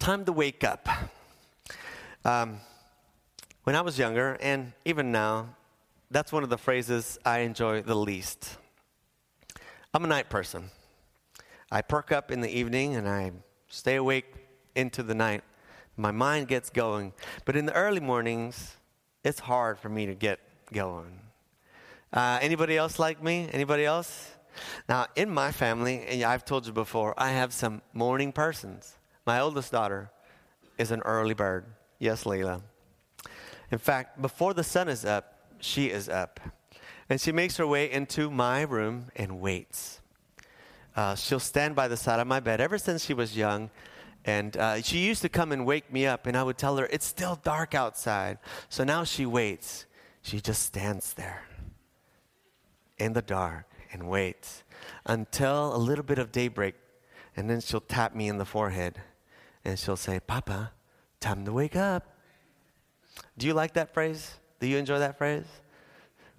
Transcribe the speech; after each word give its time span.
Time 0.00 0.24
to 0.24 0.32
wake 0.32 0.64
up. 0.64 0.88
Um, 2.24 2.60
when 3.64 3.76
I 3.76 3.82
was 3.82 3.98
younger, 3.98 4.38
and 4.40 4.72
even 4.86 5.12
now, 5.12 5.50
that's 6.10 6.32
one 6.32 6.42
of 6.42 6.48
the 6.48 6.56
phrases 6.56 7.18
I 7.22 7.40
enjoy 7.40 7.82
the 7.82 7.94
least. 7.94 8.56
I'm 9.92 10.02
a 10.02 10.08
night 10.08 10.30
person. 10.30 10.70
I 11.70 11.82
perk 11.82 12.12
up 12.12 12.30
in 12.30 12.40
the 12.40 12.48
evening 12.48 12.96
and 12.96 13.06
I 13.06 13.32
stay 13.68 13.96
awake 13.96 14.34
into 14.74 15.02
the 15.02 15.14
night. 15.14 15.44
My 15.98 16.12
mind 16.12 16.48
gets 16.48 16.70
going. 16.70 17.12
But 17.44 17.54
in 17.54 17.66
the 17.66 17.74
early 17.74 18.00
mornings, 18.00 18.76
it's 19.22 19.40
hard 19.40 19.78
for 19.78 19.90
me 19.90 20.06
to 20.06 20.14
get 20.14 20.40
going. 20.72 21.20
Uh, 22.10 22.38
anybody 22.40 22.78
else 22.78 22.98
like 22.98 23.22
me? 23.22 23.50
Anybody 23.52 23.84
else? 23.84 24.30
Now, 24.88 25.08
in 25.14 25.28
my 25.28 25.52
family, 25.52 26.06
and 26.08 26.22
I've 26.22 26.46
told 26.46 26.66
you 26.66 26.72
before, 26.72 27.12
I 27.18 27.32
have 27.32 27.52
some 27.52 27.82
morning 27.92 28.32
persons. 28.32 28.96
My 29.26 29.40
oldest 29.40 29.72
daughter 29.72 30.10
is 30.78 30.90
an 30.90 31.00
early 31.02 31.34
bird. 31.34 31.66
Yes, 31.98 32.24
Leila. 32.24 32.62
In 33.70 33.78
fact, 33.78 34.20
before 34.20 34.54
the 34.54 34.64
sun 34.64 34.88
is 34.88 35.04
up, 35.04 35.38
she 35.60 35.90
is 35.90 36.08
up. 36.08 36.40
And 37.08 37.20
she 37.20 37.32
makes 37.32 37.56
her 37.58 37.66
way 37.66 37.90
into 37.90 38.30
my 38.30 38.62
room 38.62 39.06
and 39.16 39.40
waits. 39.40 40.00
Uh, 40.96 41.14
she'll 41.14 41.38
stand 41.40 41.76
by 41.76 41.88
the 41.88 41.96
side 41.96 42.20
of 42.20 42.26
my 42.26 42.40
bed 42.40 42.60
ever 42.60 42.78
since 42.78 43.04
she 43.04 43.14
was 43.14 43.36
young. 43.36 43.70
And 44.24 44.56
uh, 44.56 44.82
she 44.82 44.98
used 45.06 45.22
to 45.22 45.28
come 45.28 45.52
and 45.52 45.64
wake 45.64 45.92
me 45.92 46.06
up, 46.06 46.26
and 46.26 46.36
I 46.36 46.42
would 46.42 46.58
tell 46.58 46.76
her, 46.76 46.86
It's 46.86 47.06
still 47.06 47.38
dark 47.42 47.74
outside. 47.74 48.38
So 48.68 48.84
now 48.84 49.04
she 49.04 49.26
waits. 49.26 49.86
She 50.22 50.40
just 50.40 50.62
stands 50.62 51.14
there 51.14 51.44
in 52.98 53.14
the 53.14 53.22
dark 53.22 53.66
and 53.92 54.08
waits 54.08 54.62
until 55.06 55.74
a 55.74 55.78
little 55.78 56.04
bit 56.04 56.18
of 56.18 56.32
daybreak. 56.32 56.74
And 57.36 57.48
then 57.48 57.60
she'll 57.60 57.80
tap 57.80 58.14
me 58.14 58.28
in 58.28 58.38
the 58.38 58.44
forehead 58.44 59.00
and 59.64 59.78
she'll 59.78 59.96
say, 59.96 60.20
Papa, 60.20 60.72
time 61.20 61.44
to 61.44 61.52
wake 61.52 61.76
up. 61.76 62.06
Do 63.36 63.46
you 63.46 63.54
like 63.54 63.74
that 63.74 63.92
phrase? 63.92 64.34
Do 64.60 64.66
you 64.66 64.76
enjoy 64.76 64.98
that 64.98 65.18
phrase? 65.18 65.46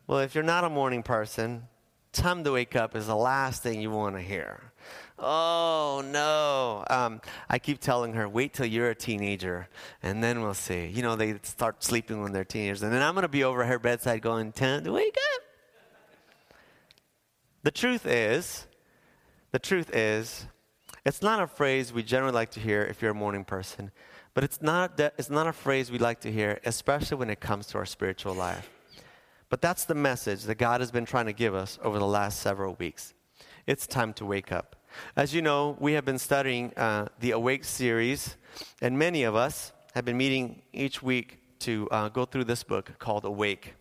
Well, 0.08 0.20
if 0.20 0.36
you're 0.36 0.44
not 0.44 0.64
a 0.64 0.70
morning 0.70 1.04
person, 1.04 1.64
time 2.12 2.44
to 2.44 2.52
wake 2.52 2.76
up 2.76 2.96
is 2.96 3.08
the 3.08 3.16
last 3.16 3.64
thing 3.64 3.82
you 3.82 3.92
want 3.92 4.16
to 4.16 4.22
hear. 4.22 4.72
Oh, 5.18 6.04
no. 6.06 6.84
Um, 6.90 7.22
I 7.48 7.60
keep 7.60 7.80
telling 7.80 8.14
her, 8.14 8.28
wait 8.28 8.54
till 8.54 8.66
you're 8.66 8.90
a 8.90 8.96
teenager, 8.96 9.68
and 10.02 10.24
then 10.24 10.42
we'll 10.42 10.56
see. 10.56 10.88
You 10.88 11.04
know, 11.04 11.16
they 11.16 11.36
start 11.44 11.84
sleeping 11.84 12.22
when 12.22 12.32
they're 12.32 12.44
teenagers. 12.44 12.82
And 12.82 12.92
then 12.92 13.04
I'm 13.04 13.14
going 13.14 13.24
to 13.24 13.30
be 13.30 13.44
over 13.44 13.64
her 13.64 13.78
bedside 13.78 14.22
going, 14.22 14.52
time 14.52 14.84
to 14.84 14.92
wake 14.92 15.18
up. 15.36 15.42
The 17.64 17.72
truth 17.72 18.08
is, 18.08 18.66
the 19.52 19.60
truth 19.60 19.96
is, 19.96 20.48
it's 21.06 21.22
not 21.22 21.42
a 21.42 21.48
phrase 21.48 21.92
we 21.92 22.04
generally 22.04 22.34
like 22.34 22.52
to 22.52 22.60
hear 22.60 22.84
if 22.84 23.02
you're 23.02 23.12
a 23.12 23.16
morning 23.16 23.44
person, 23.44 23.92
but 24.34 24.44
it's 24.44 24.62
not, 24.62 25.00
it's 25.00 25.30
not 25.30 25.48
a 25.48 25.54
phrase 25.54 25.92
we 25.92 25.98
like 25.98 26.22
to 26.22 26.32
hear, 26.32 26.60
especially 26.66 27.18
when 27.18 27.30
it 27.30 27.40
comes 27.40 27.68
to 27.68 27.78
our 27.78 27.86
spiritual 27.86 28.34
life. 28.34 28.70
But 29.50 29.62
that's 29.62 29.86
the 29.86 29.96
message 29.96 30.44
that 30.44 30.56
God 30.56 30.80
has 30.80 30.92
been 30.92 31.06
trying 31.06 31.26
to 31.26 31.34
give 31.34 31.54
us 31.54 31.80
over 31.84 32.00
the 32.00 32.08
last 32.08 32.40
several 32.40 32.76
weeks. 32.76 33.14
It's 33.68 33.86
time 33.86 34.14
to 34.14 34.26
wake 34.26 34.52
up. 34.52 34.76
As 35.16 35.34
you 35.34 35.42
know, 35.42 35.76
we 35.80 35.94
have 35.94 36.06
been 36.06 36.20
studying 36.20 36.74
uh, 36.76 37.08
the 37.20 37.32
Awake 37.32 37.64
series, 37.64 38.36
and 38.82 38.98
many 38.98 39.24
of 39.24 39.36
us 39.36 39.74
have 39.94 40.06
been 40.06 40.18
meeting 40.18 40.62
each 40.72 41.02
week 41.02 41.40
to 41.60 41.88
uh, 41.92 42.10
go 42.10 42.26
through 42.26 42.46
this 42.46 42.64
book 42.64 42.92
called 43.00 43.26
Awake 43.26 43.76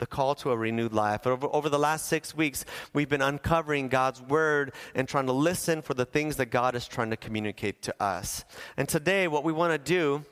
the 0.00 0.06
call 0.06 0.34
to 0.36 0.50
a 0.50 0.56
renewed 0.56 0.92
life. 0.92 1.26
Over, 1.26 1.46
over 1.52 1.68
the 1.68 1.78
last 1.78 2.06
six 2.06 2.34
weeks, 2.34 2.64
we've 2.92 3.08
been 3.08 3.22
uncovering 3.22 3.88
God's 3.88 4.20
word 4.20 4.72
and 4.94 5.06
trying 5.06 5.26
to 5.26 5.32
listen 5.32 5.82
for 5.82 5.94
the 5.94 6.04
things 6.04 6.36
that 6.36 6.46
God 6.46 6.74
is 6.74 6.88
trying 6.88 7.10
to 7.10 7.16
communicate 7.16 7.82
to 7.82 8.02
us. 8.02 8.44
And 8.76 8.88
today, 8.88 9.28
what 9.28 9.44
we 9.44 9.52
want 9.52 9.72
to 9.72 9.78
do 9.78 10.24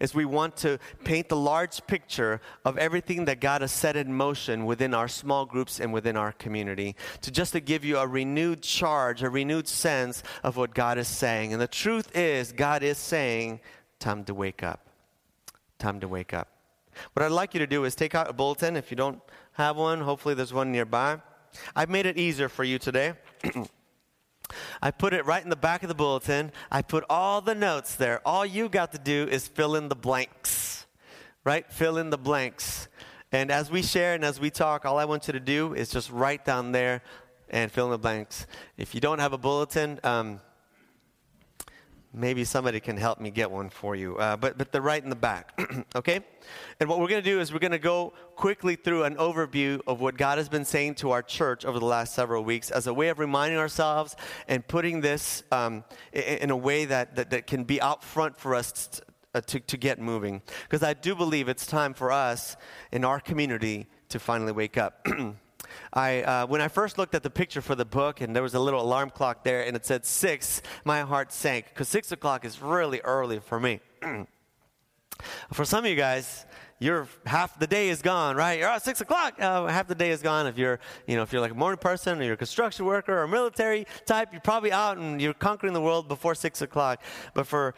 is 0.00 0.14
we 0.14 0.24
want 0.24 0.56
to 0.58 0.78
paint 1.04 1.28
the 1.28 1.36
large 1.36 1.86
picture 1.86 2.40
of 2.64 2.76
everything 2.78 3.24
that 3.24 3.40
God 3.40 3.62
has 3.62 3.72
set 3.72 3.96
in 3.96 4.12
motion 4.12 4.66
within 4.66 4.94
our 4.94 5.08
small 5.08 5.46
groups 5.46 5.80
and 5.80 5.92
within 5.92 6.16
our 6.16 6.32
community 6.32 6.94
to 7.22 7.30
just 7.30 7.52
to 7.52 7.60
give 7.60 7.84
you 7.84 7.98
a 7.98 8.06
renewed 8.06 8.62
charge, 8.62 9.22
a 9.22 9.30
renewed 9.30 9.68
sense 9.68 10.22
of 10.42 10.56
what 10.56 10.74
God 10.74 10.98
is 10.98 11.08
saying. 11.08 11.52
And 11.52 11.62
the 11.62 11.68
truth 11.68 12.14
is, 12.14 12.52
God 12.52 12.82
is 12.82 12.98
saying, 12.98 13.60
time 13.98 14.24
to 14.24 14.34
wake 14.34 14.62
up. 14.62 14.86
Time 15.78 16.00
to 16.00 16.08
wake 16.08 16.34
up. 16.34 16.51
What 17.12 17.24
I'd 17.24 17.32
like 17.32 17.54
you 17.54 17.60
to 17.60 17.66
do 17.66 17.84
is 17.84 17.94
take 17.94 18.14
out 18.14 18.28
a 18.28 18.32
bulletin. 18.32 18.76
If 18.76 18.90
you 18.90 18.96
don't 18.96 19.20
have 19.52 19.76
one, 19.76 20.00
hopefully 20.00 20.34
there's 20.34 20.52
one 20.52 20.72
nearby. 20.72 21.20
I've 21.76 21.90
made 21.90 22.06
it 22.06 22.16
easier 22.16 22.48
for 22.48 22.64
you 22.64 22.78
today. 22.78 23.14
I 24.82 24.90
put 24.90 25.14
it 25.14 25.24
right 25.24 25.42
in 25.42 25.50
the 25.50 25.56
back 25.56 25.82
of 25.82 25.88
the 25.88 25.94
bulletin. 25.94 26.52
I 26.70 26.82
put 26.82 27.04
all 27.08 27.40
the 27.40 27.54
notes 27.54 27.94
there. 27.94 28.20
All 28.26 28.44
you 28.44 28.68
got 28.68 28.92
to 28.92 28.98
do 28.98 29.26
is 29.30 29.48
fill 29.48 29.76
in 29.76 29.88
the 29.88 29.94
blanks, 29.94 30.86
right? 31.44 31.70
Fill 31.72 31.98
in 31.98 32.10
the 32.10 32.18
blanks. 32.18 32.88
And 33.30 33.50
as 33.50 33.70
we 33.70 33.82
share 33.82 34.14
and 34.14 34.24
as 34.24 34.38
we 34.38 34.50
talk, 34.50 34.84
all 34.84 34.98
I 34.98 35.06
want 35.06 35.26
you 35.26 35.32
to 35.32 35.40
do 35.40 35.74
is 35.74 35.88
just 35.88 36.10
write 36.10 36.44
down 36.44 36.72
there 36.72 37.02
and 37.48 37.70
fill 37.70 37.86
in 37.86 37.92
the 37.92 37.98
blanks. 37.98 38.46
If 38.76 38.94
you 38.94 39.00
don't 39.00 39.18
have 39.18 39.32
a 39.32 39.38
bulletin, 39.38 40.00
um, 40.04 40.40
maybe 42.14 42.44
somebody 42.44 42.80
can 42.80 42.96
help 42.96 43.20
me 43.20 43.30
get 43.30 43.50
one 43.50 43.70
for 43.70 43.96
you. 43.96 44.16
Uh, 44.16 44.36
but, 44.36 44.58
but 44.58 44.72
they're 44.72 44.82
right 44.82 45.02
in 45.02 45.10
the 45.10 45.16
back, 45.16 45.58
okay? 45.96 46.20
And 46.80 46.88
what 46.88 47.00
we're 47.00 47.08
going 47.08 47.22
to 47.22 47.30
do 47.30 47.40
is 47.40 47.52
we're 47.52 47.58
going 47.58 47.72
to 47.72 47.78
go 47.78 48.12
quickly 48.36 48.76
through 48.76 49.04
an 49.04 49.16
overview 49.16 49.80
of 49.86 50.00
what 50.00 50.16
God 50.16 50.38
has 50.38 50.48
been 50.48 50.64
saying 50.64 50.96
to 50.96 51.10
our 51.12 51.22
church 51.22 51.64
over 51.64 51.78
the 51.78 51.86
last 51.86 52.14
several 52.14 52.44
weeks 52.44 52.70
as 52.70 52.86
a 52.86 52.94
way 52.94 53.08
of 53.08 53.18
reminding 53.18 53.58
ourselves 53.58 54.16
and 54.48 54.66
putting 54.66 55.00
this 55.00 55.42
um, 55.52 55.84
in, 56.12 56.22
in, 56.22 56.50
a 56.50 56.56
way 56.56 56.84
that, 56.84 57.16
that, 57.16 57.30
that, 57.30 57.46
can 57.46 57.64
be 57.64 57.80
out 57.80 58.04
front 58.04 58.38
for 58.38 58.54
us 58.54 59.00
uh, 59.34 59.40
to, 59.42 59.60
to 59.60 59.76
get 59.76 59.98
moving. 59.98 60.42
Because 60.64 60.82
I 60.82 60.94
do 60.94 61.14
believe 61.14 61.48
it's 61.48 61.66
time 61.66 61.94
for 61.94 62.12
us 62.12 62.56
in 62.90 63.04
our 63.04 63.20
community 63.20 63.86
to 64.10 64.18
finally 64.18 64.52
wake 64.52 64.76
up. 64.76 65.06
I, 65.92 66.22
uh, 66.22 66.46
when 66.46 66.60
I 66.60 66.68
first 66.68 66.98
looked 66.98 67.14
at 67.14 67.22
the 67.22 67.30
picture 67.30 67.60
for 67.60 67.74
the 67.74 67.84
book 67.84 68.20
and 68.20 68.34
there 68.34 68.42
was 68.42 68.54
a 68.54 68.60
little 68.60 68.80
alarm 68.80 69.10
clock 69.10 69.44
there 69.44 69.66
and 69.66 69.76
it 69.76 69.84
said 69.84 70.04
six, 70.04 70.62
my 70.84 71.02
heart 71.02 71.32
sank 71.32 71.66
because 71.68 71.88
six 71.88 72.12
o'clock 72.12 72.44
is 72.44 72.60
really 72.62 73.00
early 73.00 73.38
for 73.40 73.60
me. 73.60 73.80
for 75.52 75.64
some 75.64 75.84
of 75.84 75.90
you 75.90 75.96
guys, 75.96 76.46
you're 76.82 77.06
half 77.24 77.58
the 77.60 77.66
day 77.66 77.90
is 77.90 78.02
gone, 78.02 78.34
right? 78.34 78.58
You're 78.58 78.68
at 78.68 78.82
six 78.82 79.00
o'clock. 79.00 79.40
Uh, 79.40 79.66
half 79.66 79.86
the 79.86 79.94
day 79.94 80.10
is 80.10 80.20
gone. 80.20 80.48
If 80.48 80.58
you're, 80.58 80.80
you 81.06 81.14
know, 81.14 81.22
if 81.22 81.32
you're 81.32 81.40
like 81.40 81.52
a 81.52 81.54
morning 81.54 81.78
person 81.78 82.20
or 82.20 82.24
you're 82.24 82.34
a 82.34 82.36
construction 82.36 82.84
worker 82.84 83.22
or 83.22 83.28
military 83.28 83.86
type, 84.04 84.30
you're 84.32 84.40
probably 84.40 84.72
out 84.72 84.98
and 84.98 85.22
you're 85.22 85.32
conquering 85.32 85.74
the 85.74 85.80
world 85.80 86.08
before 86.08 86.34
six 86.34 86.60
o'clock. 86.60 87.00
But 87.34 87.46
for 87.46 87.76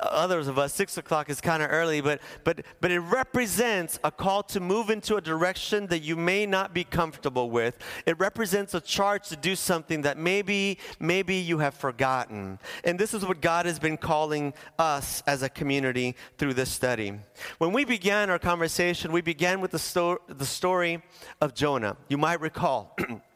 others 0.00 0.48
of 0.48 0.58
us, 0.58 0.72
six 0.72 0.96
o'clock 0.96 1.30
is 1.30 1.40
kind 1.40 1.62
of 1.62 1.70
early, 1.70 2.00
but, 2.00 2.20
but, 2.44 2.62
but 2.80 2.90
it 2.90 3.00
represents 3.00 3.98
a 4.04 4.10
call 4.10 4.42
to 4.44 4.60
move 4.60 4.90
into 4.90 5.16
a 5.16 5.20
direction 5.20 5.86
that 5.88 6.00
you 6.00 6.16
may 6.16 6.46
not 6.46 6.72
be 6.72 6.84
comfortable 6.84 7.50
with. 7.50 7.78
It 8.06 8.18
represents 8.18 8.74
a 8.74 8.80
charge 8.80 9.28
to 9.28 9.36
do 9.36 9.56
something 9.56 10.02
that 10.02 10.18
maybe, 10.18 10.78
maybe 10.98 11.36
you 11.36 11.58
have 11.58 11.74
forgotten. 11.74 12.58
And 12.84 12.98
this 12.98 13.14
is 13.14 13.24
what 13.24 13.40
God 13.40 13.66
has 13.66 13.78
been 13.78 13.96
calling 13.96 14.54
us 14.78 15.22
as 15.26 15.42
a 15.42 15.48
community 15.48 16.16
through 16.38 16.54
this 16.54 16.70
study. 16.70 17.18
When 17.58 17.72
we 17.72 17.84
began 17.84 18.30
our 18.30 18.38
conversation, 18.38 19.12
we 19.12 19.22
began 19.22 19.60
with 19.60 19.72
the, 19.72 19.78
sto- 19.78 20.20
the 20.28 20.46
story 20.46 21.02
of 21.40 21.54
Jonah. 21.54 21.96
You 22.08 22.18
might 22.18 22.40
recall. 22.40 22.96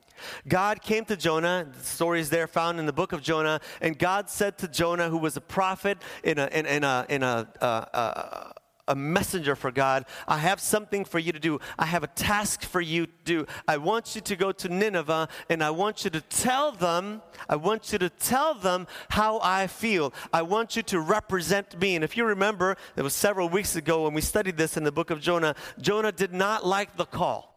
God 0.47 0.83
came 0.83 1.05
to 1.07 1.17
Jonah, 1.17 1.67
the 1.73 1.85
story 1.85 2.21
is 2.21 2.31
there 2.31 2.47
found 2.47 2.79
in 2.79 2.87
the 2.87 2.93
book 2.93 3.13
of 3.13 3.23
Jonah, 3.23 3.61
and 3.81 3.99
God 3.99 4.31
said 4.31 4.59
to 4.59 4.69
Jonah, 4.69 5.09
who 5.09 5.19
was 5.19 5.37
a 5.37 5.41
prophet 5.41 5.99
in 6.23 6.39
a, 6.39 6.47
in, 6.47 6.67
in 6.67 6.85
a, 6.85 7.07
in 7.09 7.23
a, 7.23 8.55
a 8.89 8.95
messenger 8.95 9.57
for 9.57 9.71
God, 9.71 10.05
I 10.29 10.39
have 10.39 10.61
something 10.61 11.05
for 11.05 11.19
you 11.19 11.33
to 11.33 11.39
do. 11.39 11.59
I 11.79 11.87
have 11.87 12.03
a 12.03 12.09
task 12.09 12.63
for 12.63 12.81
you 12.81 13.07
to 13.07 13.13
do. 13.25 13.47
I 13.67 13.79
want 13.79 14.15
you 14.15 14.21
to 14.23 14.37
go 14.37 14.53
to 14.53 14.69
Nineveh 14.69 15.29
and 15.49 15.63
I 15.63 15.71
want 15.71 16.05
you 16.05 16.11
to 16.11 16.21
tell 16.21 16.73
them, 16.73 17.23
I 17.49 17.57
want 17.57 17.93
you 17.93 17.99
to 17.99 18.11
tell 18.11 18.55
them 18.55 18.87
how 19.11 19.41
I 19.43 19.67
feel. 19.67 20.13
I 20.33 20.43
want 20.43 20.77
you 20.77 20.83
to 20.85 21.01
represent 21.01 21.79
me. 21.81 21.95
And 21.95 22.05
if 22.05 22.17
you 22.17 22.25
remember, 22.25 22.77
it 22.97 23.03
was 23.03 23.15
several 23.15 23.49
weeks 23.49 23.77
ago 23.77 24.05
when 24.05 24.15
we 24.15 24.21
studied 24.21 24.57
this 24.57 24.77
in 24.77 24.85
the 24.85 24.93
book 24.93 25.11
of 25.11 25.21
Jonah, 25.21 25.55
Jonah 25.81 26.13
did 26.13 26.33
not 26.33 26.67
like 26.67 26.97
the 26.97 27.07
call. 27.07 27.54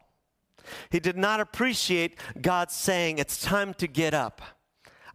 He 0.90 1.00
did 1.00 1.16
not 1.16 1.40
appreciate 1.40 2.18
God 2.40 2.70
saying, 2.70 3.18
It's 3.18 3.40
time 3.40 3.74
to 3.74 3.86
get 3.86 4.14
up. 4.14 4.42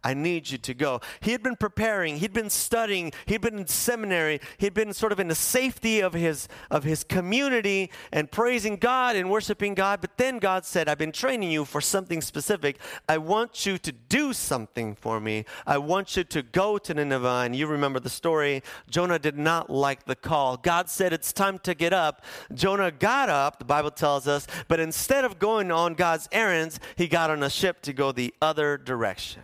I 0.04 0.14
need 0.14 0.50
you 0.50 0.58
to 0.58 0.74
go. 0.74 1.00
He 1.20 1.32
had 1.32 1.42
been 1.42 1.56
preparing, 1.56 2.18
he'd 2.18 2.32
been 2.32 2.50
studying, 2.50 3.12
he'd 3.26 3.40
been 3.40 3.58
in 3.58 3.66
seminary, 3.66 4.40
he'd 4.58 4.74
been 4.74 4.92
sort 4.92 5.12
of 5.12 5.18
in 5.18 5.28
the 5.28 5.34
safety 5.34 6.00
of 6.00 6.12
his 6.12 6.46
of 6.70 6.84
his 6.84 7.02
community 7.02 7.90
and 8.12 8.30
praising 8.30 8.76
God 8.76 9.16
and 9.16 9.30
worshiping 9.30 9.74
God. 9.74 10.00
But 10.00 10.16
then 10.18 10.38
God 10.38 10.64
said, 10.64 10.88
I've 10.88 10.98
been 10.98 11.12
training 11.12 11.50
you 11.50 11.64
for 11.64 11.80
something 11.80 12.20
specific. 12.20 12.78
I 13.08 13.18
want 13.18 13.66
you 13.66 13.78
to 13.78 13.92
do 13.92 14.32
something 14.32 14.94
for 14.94 15.20
me. 15.20 15.44
I 15.66 15.78
want 15.78 16.16
you 16.16 16.24
to 16.24 16.42
go 16.42 16.78
to 16.78 16.94
Nineveh. 16.94 17.42
And 17.44 17.56
you 17.56 17.66
remember 17.66 18.00
the 18.00 18.10
story. 18.10 18.62
Jonah 18.88 19.18
did 19.18 19.38
not 19.38 19.70
like 19.70 20.04
the 20.04 20.16
call. 20.16 20.56
God 20.56 20.88
said, 20.88 21.12
It's 21.12 21.32
time 21.32 21.58
to 21.60 21.74
get 21.74 21.92
up. 21.92 22.24
Jonah 22.52 22.90
got 22.90 23.28
up, 23.28 23.58
the 23.58 23.64
Bible 23.64 23.90
tells 23.90 24.28
us, 24.28 24.46
but 24.68 24.80
instead 24.80 25.24
of 25.24 25.38
going 25.38 25.70
on 25.70 25.94
God's 25.94 26.28
errands, 26.32 26.78
he 26.96 27.08
got 27.08 27.30
on 27.30 27.42
a 27.42 27.50
ship 27.50 27.82
to 27.82 27.92
go 27.92 28.12
the 28.12 28.34
other 28.40 28.76
direction. 28.76 29.42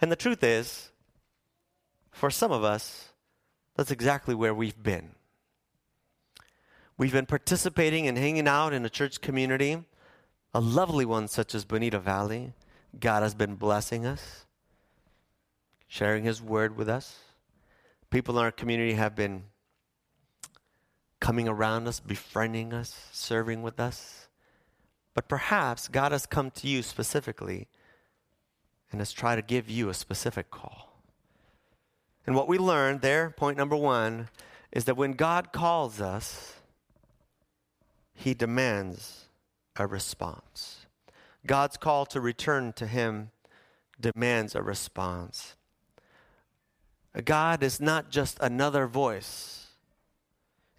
And 0.00 0.12
the 0.12 0.16
truth 0.16 0.42
is, 0.42 0.90
for 2.10 2.30
some 2.30 2.52
of 2.52 2.64
us, 2.64 3.10
that's 3.76 3.90
exactly 3.90 4.34
where 4.34 4.54
we've 4.54 4.82
been. 4.82 5.10
We've 6.98 7.12
been 7.12 7.26
participating 7.26 8.06
and 8.06 8.16
hanging 8.16 8.48
out 8.48 8.72
in 8.72 8.84
a 8.84 8.90
church 8.90 9.20
community, 9.20 9.84
a 10.54 10.60
lovely 10.60 11.04
one 11.04 11.28
such 11.28 11.54
as 11.54 11.64
Bonita 11.64 11.98
Valley. 11.98 12.54
God 12.98 13.22
has 13.22 13.34
been 13.34 13.56
blessing 13.56 14.06
us, 14.06 14.46
sharing 15.86 16.24
His 16.24 16.40
word 16.40 16.76
with 16.76 16.88
us. 16.88 17.18
People 18.08 18.38
in 18.38 18.44
our 18.44 18.52
community 18.52 18.94
have 18.94 19.14
been 19.14 19.44
coming 21.20 21.48
around 21.48 21.86
us, 21.86 22.00
befriending 22.00 22.72
us, 22.72 23.08
serving 23.12 23.62
with 23.62 23.78
us. 23.78 24.28
But 25.12 25.28
perhaps 25.28 25.88
God 25.88 26.12
has 26.12 26.24
come 26.24 26.50
to 26.52 26.68
you 26.68 26.82
specifically 26.82 27.68
and 28.90 29.00
has 29.00 29.12
tried 29.12 29.36
to 29.36 29.42
give 29.42 29.68
you 29.68 29.88
a 29.88 29.94
specific 29.94 30.50
call. 30.50 31.00
And 32.26 32.34
what 32.34 32.48
we 32.48 32.58
learned 32.58 33.00
there, 33.02 33.30
point 33.30 33.56
number 33.56 33.76
one, 33.76 34.28
is 34.72 34.84
that 34.84 34.96
when 34.96 35.12
God 35.12 35.52
calls 35.52 36.00
us, 36.00 36.54
he 38.14 38.34
demands 38.34 39.26
a 39.76 39.86
response. 39.86 40.86
God's 41.46 41.76
call 41.76 42.06
to 42.06 42.20
return 42.20 42.72
to 42.74 42.86
Him 42.86 43.30
demands 44.00 44.54
a 44.54 44.62
response. 44.62 45.54
God 47.24 47.62
is 47.62 47.80
not 47.80 48.10
just 48.10 48.38
another 48.40 48.86
voice 48.86 49.68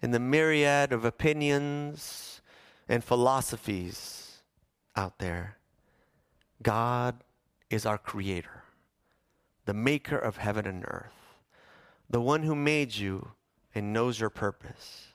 in 0.00 0.10
the 0.12 0.20
myriad 0.20 0.92
of 0.92 1.04
opinions 1.04 2.40
and 2.88 3.02
philosophies 3.02 4.42
out 4.94 5.18
there. 5.18 5.56
God 6.62 7.24
is 7.70 7.86
our 7.86 7.98
creator, 7.98 8.64
the 9.66 9.74
maker 9.74 10.18
of 10.18 10.38
heaven 10.38 10.66
and 10.66 10.84
earth, 10.86 11.38
the 12.08 12.20
one 12.20 12.42
who 12.42 12.54
made 12.54 12.94
you 12.94 13.32
and 13.74 13.92
knows 13.92 14.18
your 14.18 14.30
purpose. 14.30 15.08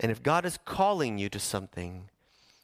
And 0.00 0.10
if 0.10 0.22
God 0.22 0.44
is 0.44 0.58
calling 0.64 1.18
you 1.18 1.28
to 1.28 1.38
something, 1.38 2.08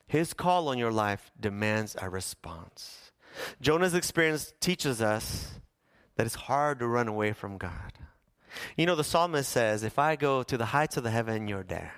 his 0.07 0.33
call 0.33 0.69
on 0.69 0.79
your 0.79 0.93
life 0.93 1.31
demands 1.39 1.97
a 2.01 2.09
response. 2.09 3.13
Jonah's 3.61 3.95
experience 3.95 4.53
teaches 4.61 5.03
us 5.03 5.61
that 6.17 6.27
it's 6.27 6.35
hard 6.35 6.79
to 6.79 6.87
run 6.87 7.09
away 7.09 7.33
from 7.33 7.59
God. 7.59 7.93
You 8.77 8.87
know, 8.87 8.95
the 8.95 9.05
psalmist 9.05 9.51
says, 9.51 9.83
If 9.83 9.99
I 9.99 10.15
go 10.15 10.45
to 10.45 10.57
the 10.57 10.67
heights 10.67 10.97
of 10.97 11.03
the 11.03 11.11
heaven, 11.11 11.49
you're 11.49 11.65
there. 11.65 11.93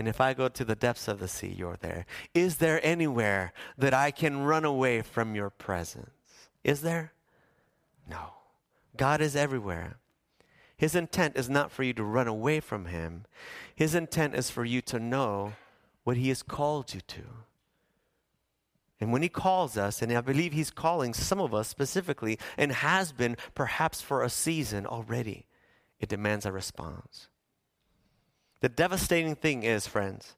And 0.00 0.08
if 0.08 0.18
I 0.18 0.32
go 0.32 0.48
to 0.48 0.64
the 0.64 0.74
depths 0.74 1.08
of 1.08 1.20
the 1.20 1.28
sea, 1.28 1.54
you're 1.54 1.76
there. 1.78 2.06
Is 2.32 2.56
there 2.56 2.80
anywhere 2.82 3.52
that 3.76 3.92
I 3.92 4.10
can 4.10 4.44
run 4.44 4.64
away 4.64 5.02
from 5.02 5.34
your 5.34 5.50
presence? 5.50 6.48
Is 6.64 6.80
there? 6.80 7.12
No. 8.08 8.32
God 8.96 9.20
is 9.20 9.36
everywhere. 9.36 9.98
His 10.74 10.94
intent 10.94 11.36
is 11.36 11.50
not 11.50 11.70
for 11.70 11.82
you 11.82 11.92
to 11.92 12.02
run 12.02 12.28
away 12.28 12.60
from 12.60 12.86
Him, 12.86 13.26
His 13.74 13.94
intent 13.94 14.34
is 14.34 14.48
for 14.48 14.64
you 14.64 14.80
to 14.80 14.98
know 14.98 15.52
what 16.04 16.16
He 16.16 16.28
has 16.28 16.42
called 16.42 16.94
you 16.94 17.02
to. 17.02 17.22
And 19.02 19.12
when 19.12 19.20
He 19.20 19.28
calls 19.28 19.76
us, 19.76 20.00
and 20.00 20.10
I 20.10 20.22
believe 20.22 20.54
He's 20.54 20.70
calling 20.70 21.12
some 21.12 21.40
of 21.40 21.52
us 21.52 21.68
specifically, 21.68 22.38
and 22.56 22.72
has 22.72 23.12
been 23.12 23.36
perhaps 23.54 24.00
for 24.00 24.22
a 24.22 24.30
season 24.30 24.86
already, 24.86 25.44
it 25.98 26.08
demands 26.08 26.46
a 26.46 26.52
response. 26.52 27.28
The 28.60 28.68
devastating 28.68 29.34
thing 29.34 29.62
is, 29.62 29.86
friends, 29.86 30.36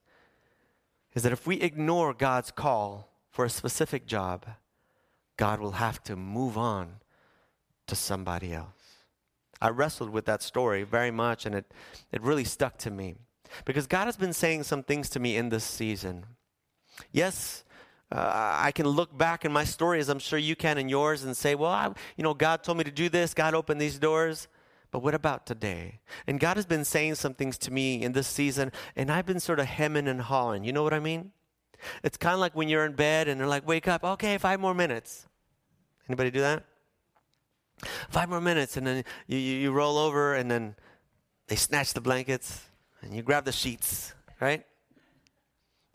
is 1.15 1.23
that 1.25 1.33
if 1.33 1.47
we 1.47 1.61
ignore 1.61 2.15
God's 2.15 2.51
call 2.51 3.09
for 3.31 3.45
a 3.45 3.51
specific 3.51 4.07
job, 4.07 4.47
God 5.37 5.61
will 5.61 5.73
have 5.73 6.03
to 6.05 6.17
move 6.17 6.57
on 6.57 7.01
to 7.87 7.95
somebody 7.95 8.53
else. 8.53 8.69
I 9.61 9.69
wrestled 9.69 10.11
with 10.11 10.25
that 10.27 10.43
story 10.43 10.83
very 10.83 11.11
much, 11.11 11.47
and 11.47 11.55
it, 11.55 11.73
it 12.11 12.23
really 12.23 12.45
stuck 12.45 12.79
to 12.79 12.91
me. 12.91 13.15
Because 13.65 13.87
God 13.87 14.07
has 14.07 14.17
been 14.17 14.33
saying 14.33 14.65
some 14.65 14.83
things 14.83 15.09
to 15.11 15.21
me 15.21 15.37
in 15.37 15.49
this 15.49 15.65
season. 15.65 16.27
Yes, 17.11 17.65
uh, 18.11 18.57
I 18.61 18.73
can 18.73 18.87
look 18.87 19.17
back 19.17 19.45
in 19.45 19.53
my 19.53 19.65
story, 19.65 19.99
as 19.99 20.09
I'm 20.09 20.19
sure 20.19 20.39
you 20.39 20.57
can 20.57 20.79
in 20.79 20.89
yours, 20.89 21.25
and 21.25 21.37
say, 21.37 21.55
well, 21.55 21.71
I, 21.71 21.93
you 22.17 22.25
know, 22.25 22.35
God 22.35 22.63
told 22.63 22.79
me 22.79 22.85
to 22.85 22.91
do 22.91 23.09
this, 23.09 23.35
God 23.35 23.55
opened 23.55 23.81
these 23.81 23.99
doors. 23.99 24.49
But 24.93 25.03
what 25.03 25.15
about 25.15 25.47
today? 25.47 26.01
And 26.27 26.39
God 26.39 26.57
has 26.57 26.67
been 26.67 26.85
saying 26.85 27.17
some 27.17 27.33
things 27.33 27.57
to 27.59 27.73
me 27.73 28.03
in 28.03 28.13
this 28.13 28.29
season, 28.29 28.71
and 28.95 29.11
I've 29.11 29.27
been 29.27 29.41
sort 29.41 29.59
of 29.59 29.67
hemming 29.67 30.07
and 30.07 30.21
hawing. 30.21 30.65
You 30.65 30.73
know 30.73 30.83
what 30.85 30.93
I 30.93 31.01
mean? 31.01 31.33
It's 32.05 32.19
kind 32.19 32.35
of 32.35 32.41
like 32.41 32.55
when 32.55 32.69
you're 32.69 32.85
in 32.85 32.93
bed 32.93 33.27
and 33.27 33.41
they're 33.41 33.49
like, 33.49 33.67
wake 33.67 33.89
up, 33.89 34.05
okay, 34.05 34.37
five 34.39 34.61
more 34.61 34.75
minutes. 34.75 35.27
Anybody 36.09 36.31
do 36.31 36.41
that? 36.41 36.65
Five 38.11 38.29
more 38.29 38.41
minutes, 38.41 38.77
and 38.77 38.87
then 38.87 39.05
you, 39.27 39.39
you, 39.39 39.57
you 39.57 39.73
roll 39.73 39.97
over, 39.97 40.35
and 40.35 40.51
then 40.51 40.77
they 41.49 41.57
snatch 41.57 41.95
the 41.95 42.01
blankets, 42.01 42.61
and 43.01 43.15
you 43.15 43.23
grab 43.23 43.45
the 43.45 43.51
sheets, 43.51 44.15
right? 44.41 44.65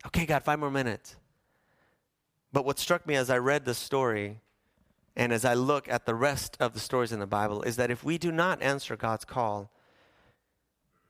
Okay, 0.06 0.26
God, 0.26 0.42
five 0.42 0.58
more 0.58 0.70
minutes. 0.70 1.16
But 2.52 2.64
what 2.64 2.78
struck 2.78 3.06
me 3.06 3.14
as 3.14 3.30
I 3.30 3.38
read 3.38 3.64
the 3.64 3.74
story 3.74 4.40
and 5.18 5.32
as 5.32 5.44
I 5.44 5.54
look 5.54 5.88
at 5.88 6.06
the 6.06 6.14
rest 6.14 6.56
of 6.60 6.74
the 6.74 6.80
stories 6.80 7.10
in 7.10 7.18
the 7.18 7.26
Bible 7.26 7.62
is 7.62 7.74
that 7.74 7.90
if 7.90 8.04
we 8.04 8.18
do 8.18 8.30
not 8.30 8.62
answer 8.62 8.96
God's 8.96 9.24
call, 9.24 9.68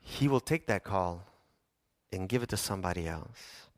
He 0.01 0.27
will 0.27 0.41
take 0.41 0.67
that 0.67 0.83
call 0.83 1.27
and 2.11 2.27
give 2.27 2.43
it 2.43 2.49
to 2.49 2.57
somebody 2.57 3.07
else. 3.07 3.69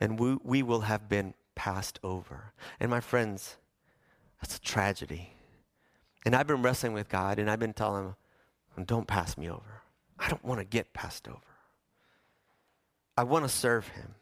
And 0.00 0.18
we, 0.18 0.38
we 0.42 0.62
will 0.62 0.80
have 0.80 1.10
been 1.10 1.34
passed 1.54 2.00
over. 2.02 2.54
And 2.80 2.90
my 2.90 3.00
friends, 3.00 3.58
that's 4.40 4.56
a 4.56 4.60
tragedy. 4.60 5.34
And 6.24 6.34
I've 6.34 6.46
been 6.46 6.62
wrestling 6.62 6.94
with 6.94 7.10
God 7.10 7.38
and 7.38 7.50
I've 7.50 7.58
been 7.58 7.74
telling 7.74 8.14
him, 8.76 8.84
don't 8.86 9.06
pass 9.06 9.36
me 9.36 9.50
over. 9.50 9.82
I 10.18 10.30
don't 10.30 10.44
want 10.44 10.60
to 10.60 10.64
get 10.64 10.94
passed 10.94 11.28
over. 11.28 11.38
I 13.14 13.24
want 13.24 13.44
to 13.44 13.48
serve 13.50 13.88
him. 13.88 14.14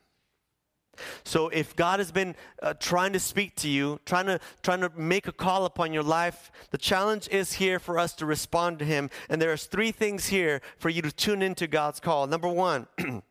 So 1.25 1.49
if 1.49 1.77
God 1.77 2.01
has 2.01 2.11
been 2.11 2.35
uh, 2.63 2.75
trying 2.75 3.13
to 3.13 3.21
speak 3.21 3.57
to 3.57 3.69
you, 3.69 4.01
trying 4.05 4.27
to 4.27 4.41
trying 4.63 4.81
to 4.81 4.91
make 4.97 5.27
a 5.27 5.33
call 5.33 5.65
upon 5.65 5.93
your 5.93 6.03
life, 6.03 6.51
the 6.71 6.79
challenge 6.79 7.29
is 7.29 7.55
here 7.55 7.79
for 7.79 7.99
us 7.99 8.15
to 8.15 8.27
respond 8.27 8.79
to 8.81 8.85
him. 8.85 9.11
And 9.29 9.41
there's 9.41 9.67
three 9.67 9.93
things 9.93 10.27
here 10.27 10.61
for 10.79 10.89
you 10.89 11.03
to 11.03 11.13
tune 11.13 11.43
into 11.43 11.67
God's 11.67 12.01
call. 12.01 12.27
Number 12.27 12.49
1, 12.49 12.87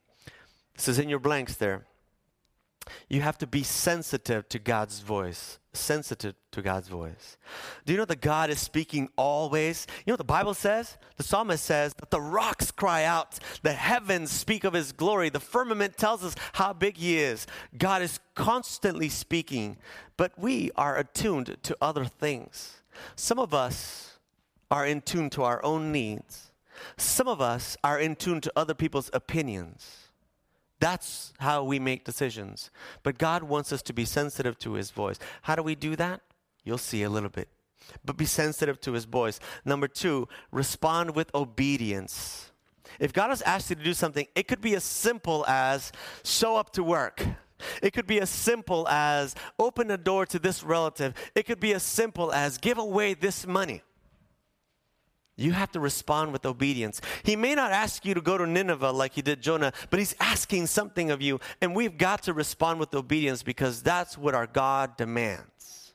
this 0.75 0.87
is 0.87 0.99
in 0.99 1.09
your 1.09 1.19
blanks 1.19 1.55
there. 1.55 1.85
You 3.09 3.21
have 3.21 3.37
to 3.39 3.47
be 3.47 3.63
sensitive 3.63 4.47
to 4.49 4.59
God's 4.59 4.99
voice. 4.99 5.59
Sensitive 5.73 6.35
to 6.51 6.61
God's 6.61 6.87
voice. 6.87 7.37
Do 7.85 7.93
you 7.93 7.99
know 7.99 8.05
that 8.05 8.21
God 8.21 8.49
is 8.49 8.59
speaking 8.59 9.09
always? 9.15 9.85
You 10.05 10.11
know 10.11 10.13
what 10.13 10.19
the 10.19 10.23
Bible 10.23 10.53
says? 10.53 10.97
The 11.17 11.23
psalmist 11.23 11.63
says 11.63 11.93
that 11.99 12.09
the 12.09 12.21
rocks 12.21 12.71
cry 12.71 13.03
out, 13.03 13.37
the 13.61 13.73
heavens 13.73 14.31
speak 14.31 14.63
of 14.63 14.73
his 14.73 14.91
glory, 14.91 15.29
the 15.29 15.39
firmament 15.39 15.97
tells 15.97 16.23
us 16.23 16.35
how 16.53 16.73
big 16.73 16.97
he 16.97 17.19
is. 17.19 17.45
God 17.77 18.01
is 18.01 18.19
constantly 18.33 19.09
speaking, 19.09 19.77
but 20.17 20.37
we 20.37 20.71
are 20.75 20.97
attuned 20.97 21.57
to 21.61 21.77
other 21.79 22.05
things. 22.05 22.81
Some 23.15 23.37
of 23.37 23.53
us 23.53 24.17
are 24.71 24.85
in 24.85 25.01
tune 25.01 25.29
to 25.31 25.43
our 25.43 25.63
own 25.63 25.91
needs, 25.91 26.51
some 26.97 27.27
of 27.27 27.39
us 27.41 27.77
are 27.83 27.99
in 27.99 28.15
tune 28.15 28.41
to 28.41 28.51
other 28.55 28.73
people's 28.73 29.09
opinions. 29.13 30.06
That's 30.79 31.33
how 31.39 31.63
we 31.63 31.79
make 31.79 32.03
decisions. 32.03 32.69
But 33.03 33.17
God 33.17 33.43
wants 33.43 33.71
us 33.71 33.81
to 33.83 33.93
be 33.93 34.05
sensitive 34.05 34.59
to 34.59 34.73
His 34.73 34.91
voice. 34.91 35.17
How 35.43 35.55
do 35.55 35.63
we 35.63 35.75
do 35.75 35.95
that? 35.95 36.21
You'll 36.63 36.77
see 36.77 37.03
a 37.03 37.09
little 37.09 37.29
bit. 37.29 37.49
But 38.05 38.17
be 38.17 38.25
sensitive 38.25 38.79
to 38.81 38.93
His 38.93 39.05
voice. 39.05 39.39
Number 39.65 39.87
two, 39.87 40.27
respond 40.51 41.15
with 41.15 41.33
obedience. 41.33 42.51
If 42.99 43.13
God 43.13 43.29
has 43.29 43.41
asked 43.41 43.69
you 43.69 43.75
to 43.75 43.83
do 43.83 43.93
something, 43.93 44.27
it 44.35 44.47
could 44.47 44.61
be 44.61 44.75
as 44.75 44.83
simple 44.83 45.45
as 45.47 45.91
show 46.23 46.55
up 46.57 46.71
to 46.73 46.83
work. 46.83 47.25
It 47.81 47.93
could 47.93 48.05
be 48.07 48.21
as 48.21 48.29
simple 48.29 48.87
as 48.87 49.35
open 49.57 49.89
a 49.89 49.97
door 49.97 50.25
to 50.27 50.39
this 50.39 50.63
relative. 50.63 51.13
It 51.33 51.43
could 51.47 51.59
be 51.59 51.73
as 51.73 51.83
simple 51.83 52.31
as 52.31 52.57
give 52.57 52.77
away 52.77 53.13
this 53.13 53.47
money. 53.47 53.81
You 55.39 55.51
have 55.51 55.71
to 55.73 55.79
respond 55.79 56.33
with 56.33 56.47
obedience. 56.47 56.99
He 57.21 57.35
may 57.35 57.53
not 57.53 57.71
ask 57.71 58.03
you 58.03 58.15
to 58.15 58.21
go 58.21 58.39
to 58.39 58.47
Nineveh 58.47 58.91
like 58.91 59.13
he 59.13 59.21
did 59.21 59.39
Jonah, 59.39 59.71
but 59.91 59.99
he's 59.99 60.15
asking 60.19 60.65
something 60.65 61.11
of 61.11 61.21
you, 61.21 61.39
and 61.61 61.75
we've 61.75 61.97
got 61.97 62.23
to 62.23 62.33
respond 62.33 62.79
with 62.79 62.93
obedience 62.95 63.43
because 63.43 63.83
that's 63.83 64.17
what 64.17 64.33
our 64.33 64.47
God 64.47 64.97
demands. 64.97 65.93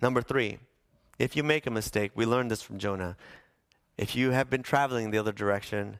Number 0.00 0.22
three, 0.22 0.58
if 1.18 1.34
you 1.36 1.42
make 1.42 1.66
a 1.66 1.70
mistake, 1.70 2.12
we 2.14 2.24
learned 2.24 2.50
this 2.50 2.62
from 2.62 2.78
Jonah. 2.78 3.16
If 3.98 4.14
you 4.14 4.30
have 4.30 4.48
been 4.48 4.62
traveling 4.62 5.10
the 5.10 5.18
other 5.18 5.32
direction, 5.32 5.98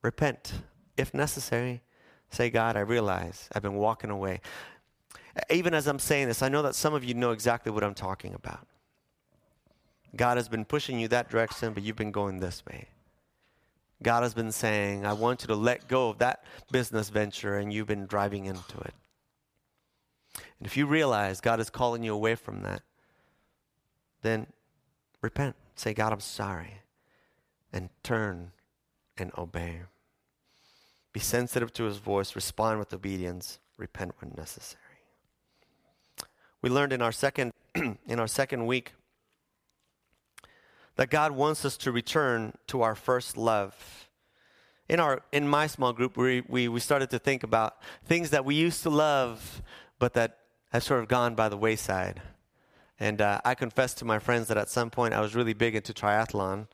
repent. 0.00 0.54
If 0.96 1.12
necessary, 1.12 1.82
say, 2.30 2.48
God, 2.48 2.76
I 2.76 2.80
realize 2.80 3.48
I've 3.52 3.62
been 3.62 3.74
walking 3.74 4.10
away. 4.10 4.40
Even 5.50 5.74
as 5.74 5.86
I'm 5.86 5.98
saying 5.98 6.28
this, 6.28 6.42
I 6.42 6.48
know 6.48 6.62
that 6.62 6.74
some 6.74 6.94
of 6.94 7.04
you 7.04 7.14
know 7.14 7.30
exactly 7.30 7.70
what 7.70 7.84
I'm 7.84 7.94
talking 7.94 8.34
about. 8.34 8.66
God 10.14 10.36
has 10.36 10.48
been 10.48 10.64
pushing 10.64 10.98
you 10.98 11.08
that 11.08 11.30
direction, 11.30 11.72
but 11.72 11.82
you've 11.82 11.96
been 11.96 12.10
going 12.10 12.40
this 12.40 12.64
way. 12.66 12.88
God 14.02 14.22
has 14.22 14.34
been 14.34 14.52
saying, 14.52 15.06
I 15.06 15.12
want 15.12 15.42
you 15.42 15.46
to 15.48 15.54
let 15.54 15.88
go 15.88 16.10
of 16.10 16.18
that 16.18 16.44
business 16.70 17.08
venture, 17.08 17.56
and 17.56 17.72
you've 17.72 17.86
been 17.86 18.06
driving 18.06 18.46
into 18.46 18.78
it. 18.80 18.94
And 20.58 20.66
if 20.66 20.76
you 20.76 20.86
realize 20.86 21.40
God 21.40 21.60
is 21.60 21.70
calling 21.70 22.02
you 22.02 22.12
away 22.12 22.34
from 22.34 22.62
that, 22.62 22.82
then 24.22 24.48
repent. 25.20 25.56
Say, 25.76 25.94
God, 25.94 26.12
I'm 26.12 26.20
sorry. 26.20 26.82
And 27.72 27.88
turn 28.02 28.52
and 29.16 29.30
obey. 29.38 29.82
Be 31.12 31.20
sensitive 31.20 31.72
to 31.74 31.84
his 31.84 31.98
voice, 31.98 32.34
respond 32.34 32.78
with 32.78 32.92
obedience, 32.92 33.58
repent 33.76 34.12
when 34.18 34.32
necessary. 34.36 34.80
We 36.60 36.70
learned 36.70 36.92
in 36.92 37.02
our 37.02 37.12
second 37.12 37.52
in 37.74 38.20
our 38.20 38.26
second 38.26 38.66
week 38.66 38.92
that 40.96 41.10
God 41.10 41.32
wants 41.32 41.64
us 41.64 41.76
to 41.78 41.92
return 41.92 42.54
to 42.68 42.82
our 42.82 42.94
first 42.94 43.36
love. 43.36 44.08
In 44.88 45.00
our 45.00 45.22
in 45.32 45.48
my 45.48 45.66
small 45.66 45.92
group, 45.92 46.16
we, 46.16 46.42
we, 46.48 46.68
we 46.68 46.80
started 46.80 47.10
to 47.10 47.18
think 47.18 47.42
about 47.42 47.76
things 48.04 48.30
that 48.30 48.44
we 48.44 48.54
used 48.54 48.82
to 48.82 48.90
love, 48.90 49.62
but 49.98 50.12
that 50.14 50.38
have 50.70 50.82
sort 50.82 51.00
of 51.00 51.08
gone 51.08 51.34
by 51.34 51.48
the 51.48 51.56
wayside. 51.56 52.20
And 53.00 53.20
uh, 53.20 53.40
I 53.44 53.54
confessed 53.54 53.98
to 53.98 54.04
my 54.04 54.18
friends 54.18 54.48
that 54.48 54.56
at 54.56 54.68
some 54.68 54.90
point 54.90 55.14
I 55.14 55.20
was 55.20 55.34
really 55.34 55.54
big 55.54 55.74
into 55.74 55.92
triathlon. 55.92 56.66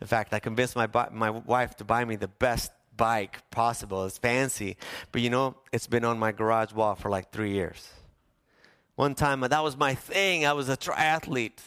In 0.00 0.06
fact, 0.06 0.34
I 0.34 0.40
convinced 0.40 0.76
my, 0.76 0.88
my 1.12 1.30
wife 1.30 1.76
to 1.76 1.84
buy 1.84 2.04
me 2.04 2.16
the 2.16 2.28
best 2.28 2.72
bike 2.96 3.38
possible. 3.50 4.04
It's 4.04 4.18
fancy. 4.18 4.76
But 5.12 5.22
you 5.22 5.30
know, 5.30 5.56
it's 5.72 5.86
been 5.86 6.04
on 6.04 6.18
my 6.18 6.32
garage 6.32 6.72
wall 6.72 6.94
for 6.94 7.10
like 7.10 7.30
three 7.30 7.52
years. 7.52 7.88
One 8.94 9.14
time, 9.14 9.40
that 9.40 9.64
was 9.64 9.76
my 9.76 9.94
thing. 9.94 10.44
I 10.44 10.52
was 10.52 10.68
a 10.68 10.76
triathlete. 10.76 11.60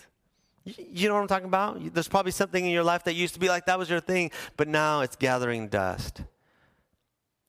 You 0.65 1.09
know 1.09 1.15
what 1.15 1.21
I'm 1.21 1.27
talking 1.27 1.47
about? 1.47 1.93
There's 1.93 2.07
probably 2.07 2.31
something 2.31 2.63
in 2.63 2.71
your 2.71 2.83
life 2.83 3.03
that 3.03 3.15
used 3.15 3.33
to 3.33 3.39
be 3.39 3.49
like 3.49 3.65
that 3.65 3.77
was 3.77 3.89
your 3.89 3.99
thing, 3.99 4.31
but 4.55 4.67
now 4.67 5.01
it's 5.01 5.15
gathering 5.15 5.67
dust. 5.67 6.21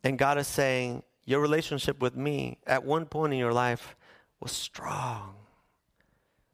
And 0.02 0.18
God 0.18 0.37
is 0.37 0.49
saying, 0.49 1.02
Your 1.25 1.40
relationship 1.40 2.00
with 2.00 2.16
me 2.16 2.59
at 2.66 2.85
one 2.85 3.06
point 3.06 3.33
in 3.33 3.38
your 3.38 3.52
life 3.52 3.97
was 4.40 4.50
strong. 4.52 5.37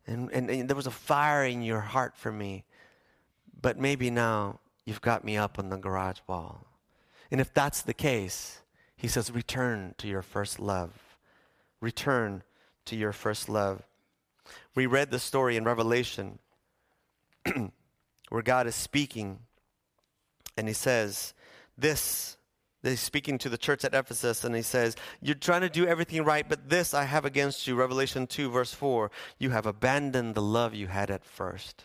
And, 0.07 0.31
and, 0.33 0.51
and 0.51 0.69
there 0.69 0.77
was 0.77 0.87
a 0.87 0.93
fire 0.93 1.45
in 1.45 1.63
your 1.63 1.81
heart 1.81 2.17
for 2.17 2.31
me. 2.31 2.65
But 3.61 3.79
maybe 3.79 4.11
now 4.11 4.61
you've 4.85 5.01
got 5.01 5.25
me 5.25 5.37
up 5.37 5.59
on 5.59 5.71
the 5.71 5.77
garage 5.77 6.19
wall. 6.27 6.67
And 7.31 7.41
if 7.41 7.55
that's 7.55 7.83
the 7.83 7.95
case, 7.95 8.61
he 8.97 9.09
says, 9.09 9.31
return 9.31 9.95
to 9.99 10.09
your 10.09 10.23
first 10.23 10.59
love. 10.59 11.17
Return 11.81 12.43
to 12.87 12.97
your 12.97 13.13
first 13.13 13.49
love. 13.49 13.83
We 14.75 14.87
read 14.87 15.11
the 15.11 15.19
story 15.19 15.57
in 15.57 15.65
Revelation 15.65 16.39
where 18.29 18.43
God 18.43 18.67
is 18.67 18.75
speaking 18.75 19.41
and 20.57 20.69
he 20.69 20.75
says, 20.75 21.35
This, 21.77 22.37
he's 22.83 23.01
speaking 23.01 23.39
to 23.39 23.49
the 23.49 23.59
church 23.59 23.85
at 23.85 23.95
Ephesus 23.95 24.45
and 24.45 24.55
he 24.55 24.63
says, 24.63 24.97
You're 25.21 25.35
trying 25.35 25.63
to 25.63 25.69
do 25.69 25.87
everything 25.87 26.25
right, 26.25 26.49
but 26.49 26.69
this 26.69 26.95
I 26.95 27.05
have 27.05 27.25
against 27.25 27.67
you. 27.67 27.75
Revelation 27.75 28.27
2, 28.27 28.51
verse 28.51 28.73
4. 28.75 29.11
You 29.39 29.51
have 29.51 29.67
abandoned 29.67 30.35
the 30.35 30.43
love 30.43 30.75
you 30.75 30.89
had 30.89 31.11
at 31.11 31.25
first. 31.25 31.85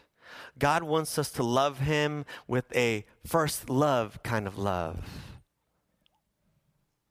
God 0.60 0.84
wants 0.84 1.18
us 1.18 1.32
to 1.32 1.44
love 1.44 1.80
him 1.80 2.26
with 2.48 2.66
a 2.76 3.06
first 3.26 3.70
love 3.70 4.22
kind 4.24 4.48
of 4.48 4.58
love. 4.58 5.00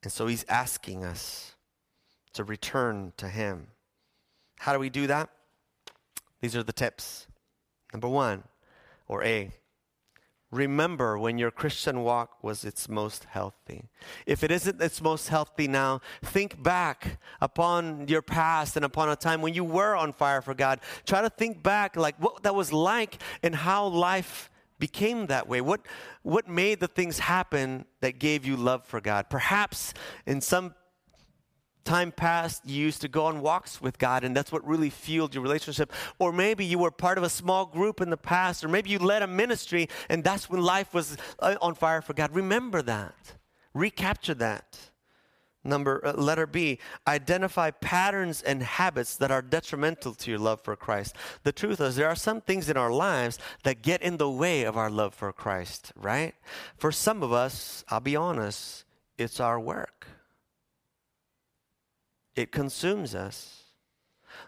And 0.03 0.13
so 0.13 0.27
he's 0.27 0.45
asking 0.49 1.05
us 1.05 1.55
to 2.35 2.45
return 2.45 3.13
to 3.17 3.29
him. 3.29 3.69
How 4.59 4.73
do 4.73 4.79
we 4.79 4.91
do 4.91 5.07
that? 5.07 5.31
These 6.41 6.55
are 6.55 6.63
the 6.63 6.73
tips. 6.73 7.27
Number 7.95 8.09
one, 8.09 8.43
or 9.07 9.23
A, 9.23 9.53
remember 10.51 11.17
when 11.17 11.39
your 11.39 11.53
Christian 11.53 12.03
walk 12.03 12.43
was 12.43 12.65
its 12.65 12.89
most 12.89 13.25
healthy. 13.31 13.85
If 14.27 14.43
it 14.43 14.51
isn't 14.51 14.83
its 14.83 15.01
most 15.01 15.29
healthy 15.29 15.69
now, 15.69 16.01
think 16.21 16.61
back 16.61 17.19
upon 17.41 18.09
your 18.09 18.21
past 18.21 18.75
and 18.75 18.85
upon 18.85 19.11
a 19.11 19.17
time 19.17 19.43
when 19.43 19.55
you 19.55 19.63
were 19.63 19.95
on 19.95 20.13
fire 20.13 20.43
for 20.43 20.55
God. 20.55 20.81
Try 21.07 21.23
to 21.23 21.31
think 21.31 21.63
back 21.63 21.95
like 21.95 22.17
what 22.21 22.43
that 22.43 22.55
was 22.57 22.73
like 22.73 23.23
and 23.45 23.55
how 23.55 23.87
life 23.87 24.51
became 24.81 25.27
that 25.27 25.49
way? 25.49 25.61
What, 25.61 25.83
what 26.23 26.49
made 26.49 26.81
the 26.81 26.89
things 26.89 27.21
happen 27.21 27.85
that 28.01 28.19
gave 28.19 28.45
you 28.45 28.57
love 28.57 28.85
for 28.85 29.01
God? 29.01 29.31
Perhaps 29.31 29.95
in 30.27 30.41
some 30.41 30.75
time 31.85 32.13
past 32.13 32.63
you 32.67 32.83
used 32.83 33.01
to 33.03 33.09
go 33.09 33.27
on 33.27 33.41
walks 33.41 33.81
with 33.81 33.99
God 33.99 34.25
and 34.25 34.37
that's 34.37 34.51
what 34.51 34.67
really 34.67 34.91
fueled 34.91 35.35
your 35.35 35.43
relationship. 35.43 35.93
Or 36.19 36.33
maybe 36.33 36.65
you 36.65 36.79
were 36.79 36.91
part 36.91 37.19
of 37.19 37.25
a 37.25 37.29
small 37.29 37.67
group 37.67 38.01
in 38.01 38.11
the 38.11 38.17
past, 38.17 38.65
or 38.65 38.69
maybe 38.69 38.91
you 38.91 38.99
led 38.99 39.23
a 39.23 39.27
ministry 39.27 39.89
and 40.09 40.25
that's 40.25 40.49
when 40.49 40.61
life 40.61 40.95
was 40.95 41.17
uh, 41.39 41.57
on 41.61 41.75
fire 41.75 42.03
for 42.03 42.15
God. 42.15 42.35
Remember 42.35 42.83
that, 42.83 43.35
recapture 43.75 44.35
that. 44.35 44.79
Number 45.67 46.07
uh, 46.07 46.13
letter 46.13 46.47
B, 46.47 46.79
identify 47.09 47.71
patterns 47.71 48.43
and 48.43 48.63
habits 48.63 49.17
that 49.17 49.31
are 49.31 49.41
detrimental 49.41 50.13
to 50.15 50.31
your 50.31 50.39
love 50.39 50.61
for 50.61 50.77
Christ. 50.77 51.17
The 51.43 51.53
truth 51.53 51.81
is 51.81 51.97
there 51.97 52.09
are 52.09 52.15
some 52.15 52.43
things 52.43 52.69
in 52.69 52.77
our 52.77 52.93
lives 52.93 53.39
that 53.63 53.81
get 53.81 54.03
in 54.03 54.19
the 54.19 54.29
way 54.29 54.65
of 54.65 54.77
our 54.77 54.91
love 54.91 55.15
for 55.15 55.33
Christ, 55.33 55.93
right? 55.97 56.35
For 56.77 56.93
some 56.93 57.23
of 57.23 57.33
us, 57.33 57.83
I'll 57.89 58.01
be 58.01 58.15
honest, 58.15 58.85
it's 59.17 59.41
our 59.41 59.59
work. 59.59 60.07
It 62.37 62.53
consumes 62.53 63.15
us. 63.15 63.63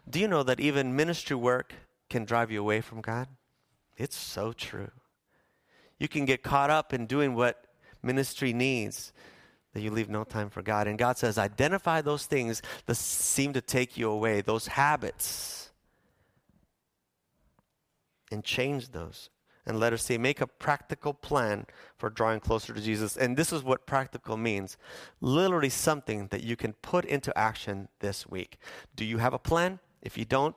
Do 0.09 0.19
you 0.19 0.29
know 0.29 0.43
that 0.43 0.61
even 0.61 0.97
ministry 0.97 1.37
work 1.37 1.75
can 2.11 2.25
drive 2.25 2.51
you 2.51 2.61
away 2.61 2.81
from 2.81 3.01
God? 3.01 3.29
It's 3.97 4.17
so 4.17 4.53
true. 4.53 4.91
You 5.99 6.09
can 6.09 6.25
get 6.25 6.43
caught 6.43 6.71
up 6.71 6.93
in 6.93 7.07
doing 7.07 7.35
what 7.35 7.65
ministry 8.03 8.53
needs 8.53 9.13
that 9.73 9.81
you 9.81 9.91
leave 9.91 10.09
no 10.09 10.25
time 10.25 10.49
for 10.49 10.63
God. 10.63 10.87
And 10.87 10.99
God 10.99 11.19
says, 11.19 11.39
identify 11.39 12.01
those 12.01 12.27
things 12.27 12.63
that 12.87 12.97
seem 12.97 13.53
to 13.53 13.61
take 13.61 13.97
you 13.97 14.11
away, 14.11 14.41
those 14.41 14.69
habits, 14.69 15.71
and 18.31 18.43
change 18.43 18.91
those. 18.91 19.31
And 19.67 19.81
let 19.81 19.93
us 19.93 20.05
say, 20.05 20.17
make 20.17 20.41
a 20.41 20.47
practical 20.47 21.13
plan 21.13 21.67
for 21.99 22.09
drawing 22.09 22.39
closer 22.39 22.73
to 22.73 22.81
Jesus. 22.81 23.17
And 23.17 23.37
this 23.37 23.53
is 23.53 23.65
what 23.65 23.85
practical 23.85 24.37
means 24.37 24.77
literally 25.21 25.69
something 25.69 26.29
that 26.29 26.45
you 26.45 26.55
can 26.55 26.73
put 26.75 27.05
into 27.05 27.37
action 27.37 27.89
this 27.99 28.29
week. 28.29 28.59
Do 28.95 29.05
you 29.05 29.19
have 29.19 29.35
a 29.35 29.39
plan? 29.39 29.81
If 30.03 30.17
you 30.17 30.25
don't, 30.25 30.55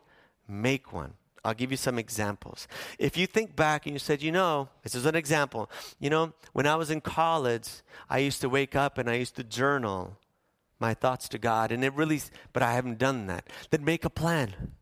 make 0.48 0.94
one. 0.94 1.14
I'll 1.44 1.54
give 1.54 1.72
you 1.72 1.78
some 1.78 1.98
examples. 1.98 2.68
If 3.00 3.18
you 3.18 3.26
think 3.26 3.56
back 3.56 3.86
and 3.86 3.96
you 3.96 4.00
said, 4.00 4.22
you 4.22 4.32
know, 4.32 4.70
this 4.84 4.94
is 4.94 5.06
an 5.06 5.16
example. 5.16 5.72
You 6.00 6.10
know, 6.10 6.34
when 6.54 6.68
I 6.68 6.76
was 6.76 6.92
in 6.92 7.02
college, 7.02 7.82
I 8.10 8.20
used 8.20 8.42
to 8.42 8.50
wake 8.50 8.76
up 8.76 8.98
and 8.98 9.10
I 9.10 9.16
used 9.16 9.36
to 9.38 9.44
journal 9.44 10.18
my 10.80 10.94
thoughts 10.94 11.28
to 11.30 11.38
God, 11.38 11.72
and 11.72 11.84
it 11.84 11.94
really, 11.94 12.22
but 12.54 12.64
I 12.64 12.74
haven't 12.74 13.00
done 13.00 13.28
that. 13.28 13.50
Then 13.70 13.84
make 13.84 14.06
a 14.06 14.10
plan. 14.10 14.76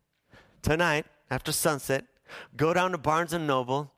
Tonight, 0.62 1.06
after 1.30 1.50
sunset, 1.50 2.04
go 2.56 2.72
down 2.72 2.92
to 2.92 2.98
Barnes 2.98 3.32
and 3.32 3.46
Noble, 3.46 3.92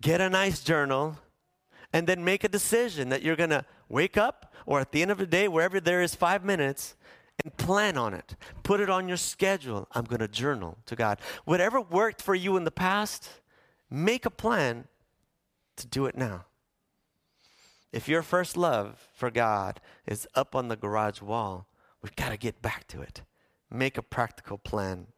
get 0.00 0.20
a 0.20 0.28
nice 0.28 0.62
journal, 0.62 1.18
and 1.92 2.06
then 2.06 2.24
make 2.24 2.44
a 2.44 2.48
decision 2.48 3.08
that 3.10 3.22
you're 3.22 3.36
going 3.36 3.50
to 3.50 3.64
wake 3.88 4.16
up 4.16 4.52
or 4.66 4.80
at 4.80 4.92
the 4.92 5.02
end 5.02 5.10
of 5.10 5.18
the 5.18 5.26
day, 5.26 5.48
wherever 5.48 5.80
there 5.80 6.02
is 6.02 6.14
five 6.14 6.44
minutes, 6.44 6.96
and 7.42 7.56
plan 7.56 7.98
on 7.98 8.14
it. 8.14 8.36
Put 8.62 8.80
it 8.80 8.88
on 8.88 9.08
your 9.08 9.16
schedule. 9.16 9.88
I'm 9.92 10.04
going 10.04 10.20
to 10.20 10.28
journal 10.28 10.78
to 10.86 10.96
God. 10.96 11.18
Whatever 11.44 11.80
worked 11.80 12.22
for 12.22 12.34
you 12.34 12.56
in 12.56 12.64
the 12.64 12.70
past, 12.70 13.28
make 13.90 14.24
a 14.24 14.30
plan 14.30 14.86
to 15.76 15.86
do 15.86 16.06
it 16.06 16.16
now. 16.16 16.46
If 17.92 18.08
your 18.08 18.22
first 18.22 18.56
love 18.56 19.08
for 19.14 19.30
God 19.30 19.80
is 20.06 20.26
up 20.34 20.54
on 20.54 20.68
the 20.68 20.76
garage 20.76 21.20
wall, 21.20 21.66
we've 22.02 22.16
got 22.16 22.30
to 22.30 22.36
get 22.36 22.62
back 22.62 22.86
to 22.88 23.00
it. 23.02 23.22
Make 23.70 23.98
a 23.98 24.02
practical 24.02 24.58
plan. 24.58 25.08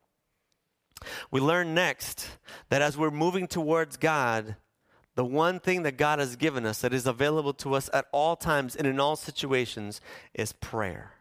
We 1.30 1.40
learn 1.40 1.74
next 1.74 2.28
that 2.70 2.82
as 2.82 2.96
we're 2.96 3.10
moving 3.10 3.46
towards 3.46 3.96
God, 3.96 4.56
the 5.16 5.24
one 5.24 5.58
thing 5.58 5.82
that 5.82 5.96
God 5.96 6.20
has 6.20 6.36
given 6.36 6.64
us 6.64 6.80
that 6.80 6.94
is 6.94 7.06
available 7.06 7.52
to 7.54 7.74
us 7.74 7.90
at 7.92 8.06
all 8.12 8.36
times 8.36 8.76
and 8.76 8.86
in 8.86 9.00
all 9.00 9.16
situations 9.16 10.00
is 10.34 10.52
prayer 10.52 11.16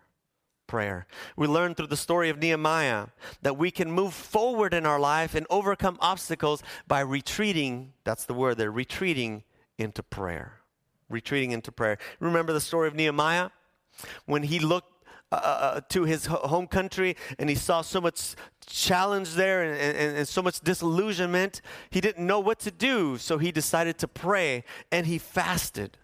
prayer. 0.68 1.08
We 1.36 1.48
learn 1.48 1.75
through 1.75 1.88
the 1.88 1.98
story 1.98 2.30
of 2.30 2.40
Nehemiah 2.40 3.08
that 3.42 3.58
we 3.58 3.72
can 3.72 3.92
move 3.92 4.14
forward 4.14 4.74
in 4.74 4.86
our 4.86 5.00
life 5.00 5.36
and 5.36 5.46
overcome 5.50 5.98
obstacles 6.02 6.64
by 6.88 7.02
retreating, 7.02 7.94
that's 8.04 8.25
the 8.25 8.34
word 8.34 8.58
there, 8.58 8.72
retreating 8.72 9.44
into 9.78 10.04
prayer. 10.04 10.60
Retreating 11.10 11.52
into 11.52 11.72
prayer. 11.72 11.98
Remember 12.20 12.52
the 12.52 12.62
story 12.62 12.88
of 12.88 12.96
Nehemiah? 12.96 13.50
When 14.25 14.44
he 14.44 14.60
looked 14.60 14.95
uh, 15.36 15.48
uh, 15.48 15.75
uh 15.77 15.82
to 15.89 16.04
his 16.04 16.25
home 16.25 16.68
country 16.68 17.15
and 17.39 17.50
he 17.50 17.56
saw 17.56 17.82
so 17.82 18.01
much 18.01 18.36
challenge 18.65 19.34
there 19.34 19.63
and, 19.63 19.80
and, 19.80 20.18
and 20.18 20.27
so 20.27 20.42
much 20.42 20.60
disillusionment, 20.62 21.62
he 21.89 22.01
didn't 22.01 22.25
know 22.25 22.39
what 22.39 22.60
to 22.60 22.72
do. 22.72 23.18
So 23.18 23.38
he 23.38 23.51
decided 23.51 23.98
to 24.00 24.08
pray 24.08 24.63
and 24.92 25.06
he 25.06 25.18
fasted. 25.18 25.98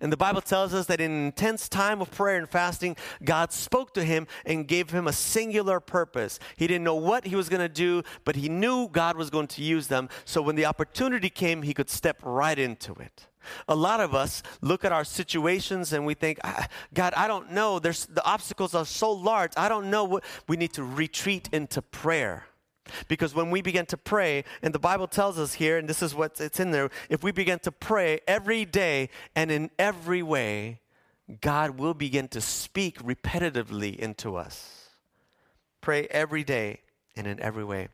And 0.00 0.12
the 0.12 0.16
Bible 0.16 0.40
tells 0.40 0.72
us 0.72 0.86
that 0.86 1.00
in 1.00 1.10
an 1.10 1.26
intense 1.26 1.68
time 1.68 2.00
of 2.00 2.10
prayer 2.10 2.38
and 2.38 2.48
fasting, 2.48 2.96
God 3.24 3.52
spoke 3.52 3.92
to 3.94 4.04
him 4.04 4.26
and 4.46 4.66
gave 4.66 4.90
him 4.90 5.06
a 5.06 5.12
singular 5.12 5.80
purpose. 5.80 6.38
He 6.56 6.66
didn't 6.66 6.84
know 6.84 6.94
what 6.94 7.26
he 7.26 7.36
was 7.36 7.48
going 7.48 7.60
to 7.60 7.68
do, 7.68 8.02
but 8.24 8.36
he 8.36 8.48
knew 8.48 8.88
God 8.88 9.16
was 9.16 9.30
going 9.30 9.48
to 9.48 9.62
use 9.62 9.88
them. 9.88 10.08
So 10.24 10.40
when 10.42 10.56
the 10.56 10.66
opportunity 10.66 11.28
came, 11.28 11.62
he 11.62 11.74
could 11.74 11.90
step 11.90 12.18
right 12.22 12.58
into 12.58 12.94
it. 12.94 13.26
A 13.68 13.74
lot 13.74 14.00
of 14.00 14.14
us 14.14 14.42
look 14.60 14.84
at 14.84 14.92
our 14.92 15.04
situations 15.04 15.92
and 15.92 16.06
we 16.06 16.14
think, 16.14 16.38
ah, 16.44 16.66
God, 16.94 17.14
I 17.16 17.26
don't 17.26 17.52
know. 17.52 17.78
There's, 17.78 18.06
the 18.06 18.24
obstacles 18.24 18.74
are 18.74 18.84
so 18.84 19.10
large. 19.10 19.52
I 19.56 19.68
don't 19.68 19.90
know 19.90 20.04
what. 20.04 20.24
We 20.48 20.56
need 20.56 20.72
to 20.74 20.84
retreat 20.84 21.48
into 21.52 21.82
prayer. 21.82 22.46
Because 23.08 23.34
when 23.34 23.50
we 23.50 23.62
begin 23.62 23.86
to 23.86 23.96
pray, 23.96 24.44
and 24.62 24.74
the 24.74 24.78
Bible 24.78 25.06
tells 25.06 25.38
us 25.38 25.54
here, 25.54 25.78
and 25.78 25.88
this 25.88 26.02
is 26.02 26.14
what 26.14 26.40
it's 26.40 26.58
in 26.58 26.70
there, 26.70 26.90
if 27.08 27.22
we 27.22 27.30
begin 27.30 27.58
to 27.60 27.72
pray 27.72 28.20
every 28.26 28.64
day 28.64 29.10
and 29.36 29.50
in 29.50 29.70
every 29.78 30.22
way, 30.22 30.80
God 31.40 31.78
will 31.78 31.94
begin 31.94 32.26
to 32.28 32.40
speak 32.40 32.98
repetitively 32.98 33.96
into 33.96 34.36
us. 34.36 34.88
Pray 35.80 36.08
every 36.10 36.42
day 36.42 36.80
and 37.16 37.26
in 37.26 37.40
every 37.40 37.64
way. 37.64 37.88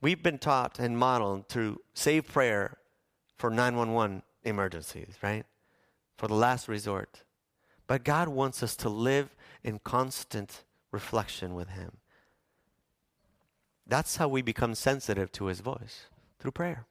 We've 0.00 0.22
been 0.22 0.38
taught 0.38 0.78
and 0.78 0.98
modeled 0.98 1.48
to 1.50 1.80
save 1.94 2.26
prayer 2.26 2.78
for 3.40 3.50
911 3.50 4.22
emergencies, 4.44 5.14
right? 5.22 5.44
For 6.16 6.28
the 6.28 6.34
last 6.34 6.68
resort. 6.68 7.22
But 7.86 8.04
God 8.04 8.28
wants 8.28 8.62
us 8.62 8.76
to 8.76 8.88
live 8.88 9.34
in 9.64 9.80
constant 9.80 10.64
reflection 10.92 11.54
with 11.54 11.70
Him. 11.70 11.96
That's 13.86 14.16
how 14.16 14.28
we 14.28 14.40
become 14.40 14.76
sensitive 14.76 15.32
to 15.32 15.46
his 15.46 15.60
voice 15.60 16.06
through 16.38 16.52
prayer. 16.52 16.86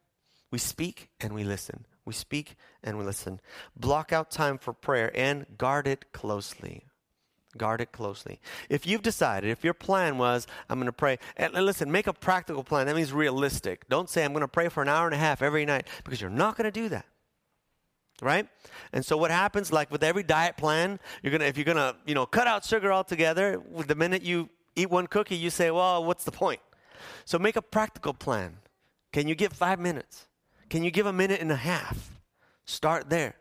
We 0.51 0.57
speak 0.57 1.09
and 1.21 1.33
we 1.33 1.45
listen. 1.45 1.85
We 2.03 2.13
speak 2.13 2.55
and 2.83 2.97
we 2.97 3.05
listen. 3.05 3.39
Block 3.73 4.11
out 4.11 4.31
time 4.31 4.57
for 4.57 4.73
prayer 4.73 5.09
and 5.15 5.45
guard 5.57 5.87
it 5.87 6.11
closely. 6.11 6.87
Guard 7.57 7.81
it 7.81 7.91
closely. 7.91 8.39
If 8.69 8.85
you've 8.85 9.01
decided, 9.01 9.49
if 9.49 9.63
your 9.63 9.73
plan 9.73 10.19
was, 10.19 10.45
I'm 10.69 10.77
going 10.77 10.85
to 10.85 10.91
pray, 10.91 11.17
and 11.35 11.53
listen, 11.53 11.91
make 11.91 12.05
a 12.05 12.13
practical 12.13 12.63
plan. 12.63 12.85
That 12.85 12.95
means 12.95 13.11
realistic. 13.11 13.89
Don't 13.89 14.07
say, 14.07 14.23
I'm 14.23 14.33
going 14.33 14.41
to 14.41 14.47
pray 14.47 14.69
for 14.69 14.83
an 14.83 14.87
hour 14.87 15.07
and 15.07 15.15
a 15.15 15.17
half 15.17 15.41
every 15.41 15.65
night, 15.65 15.87
because 16.03 16.21
you're 16.21 16.29
not 16.29 16.57
going 16.57 16.71
to 16.71 16.79
do 16.79 16.89
that. 16.89 17.05
Right? 18.21 18.47
And 18.93 19.03
so 19.03 19.17
what 19.17 19.31
happens, 19.31 19.71
like 19.71 19.89
with 19.91 20.03
every 20.03 20.23
diet 20.23 20.57
plan, 20.57 20.99
you're 21.23 21.31
gonna 21.31 21.45
if 21.45 21.55
you're 21.55 21.63
gonna, 21.63 21.95
you 22.05 22.13
know, 22.13 22.25
cut 22.25 22.47
out 22.47 22.65
sugar 22.65 22.91
altogether, 22.91 23.63
the 23.87 23.95
minute 23.95 24.23
you 24.23 24.49
eat 24.75 24.89
one 24.89 25.07
cookie, 25.07 25.37
you 25.37 25.49
say, 25.49 25.71
Well, 25.71 26.03
what's 26.03 26.25
the 26.25 26.31
point? 26.33 26.59
So 27.23 27.39
make 27.39 27.55
a 27.55 27.61
practical 27.61 28.13
plan. 28.13 28.57
Can 29.13 29.29
you 29.29 29.35
give 29.35 29.53
five 29.53 29.79
minutes? 29.79 30.27
Can 30.69 30.83
you 30.83 30.91
give 30.91 31.05
a 31.05 31.13
minute 31.13 31.39
and 31.39 31.49
a 31.49 31.55
half? 31.55 32.19
Start 32.65 33.09
there. 33.09 33.35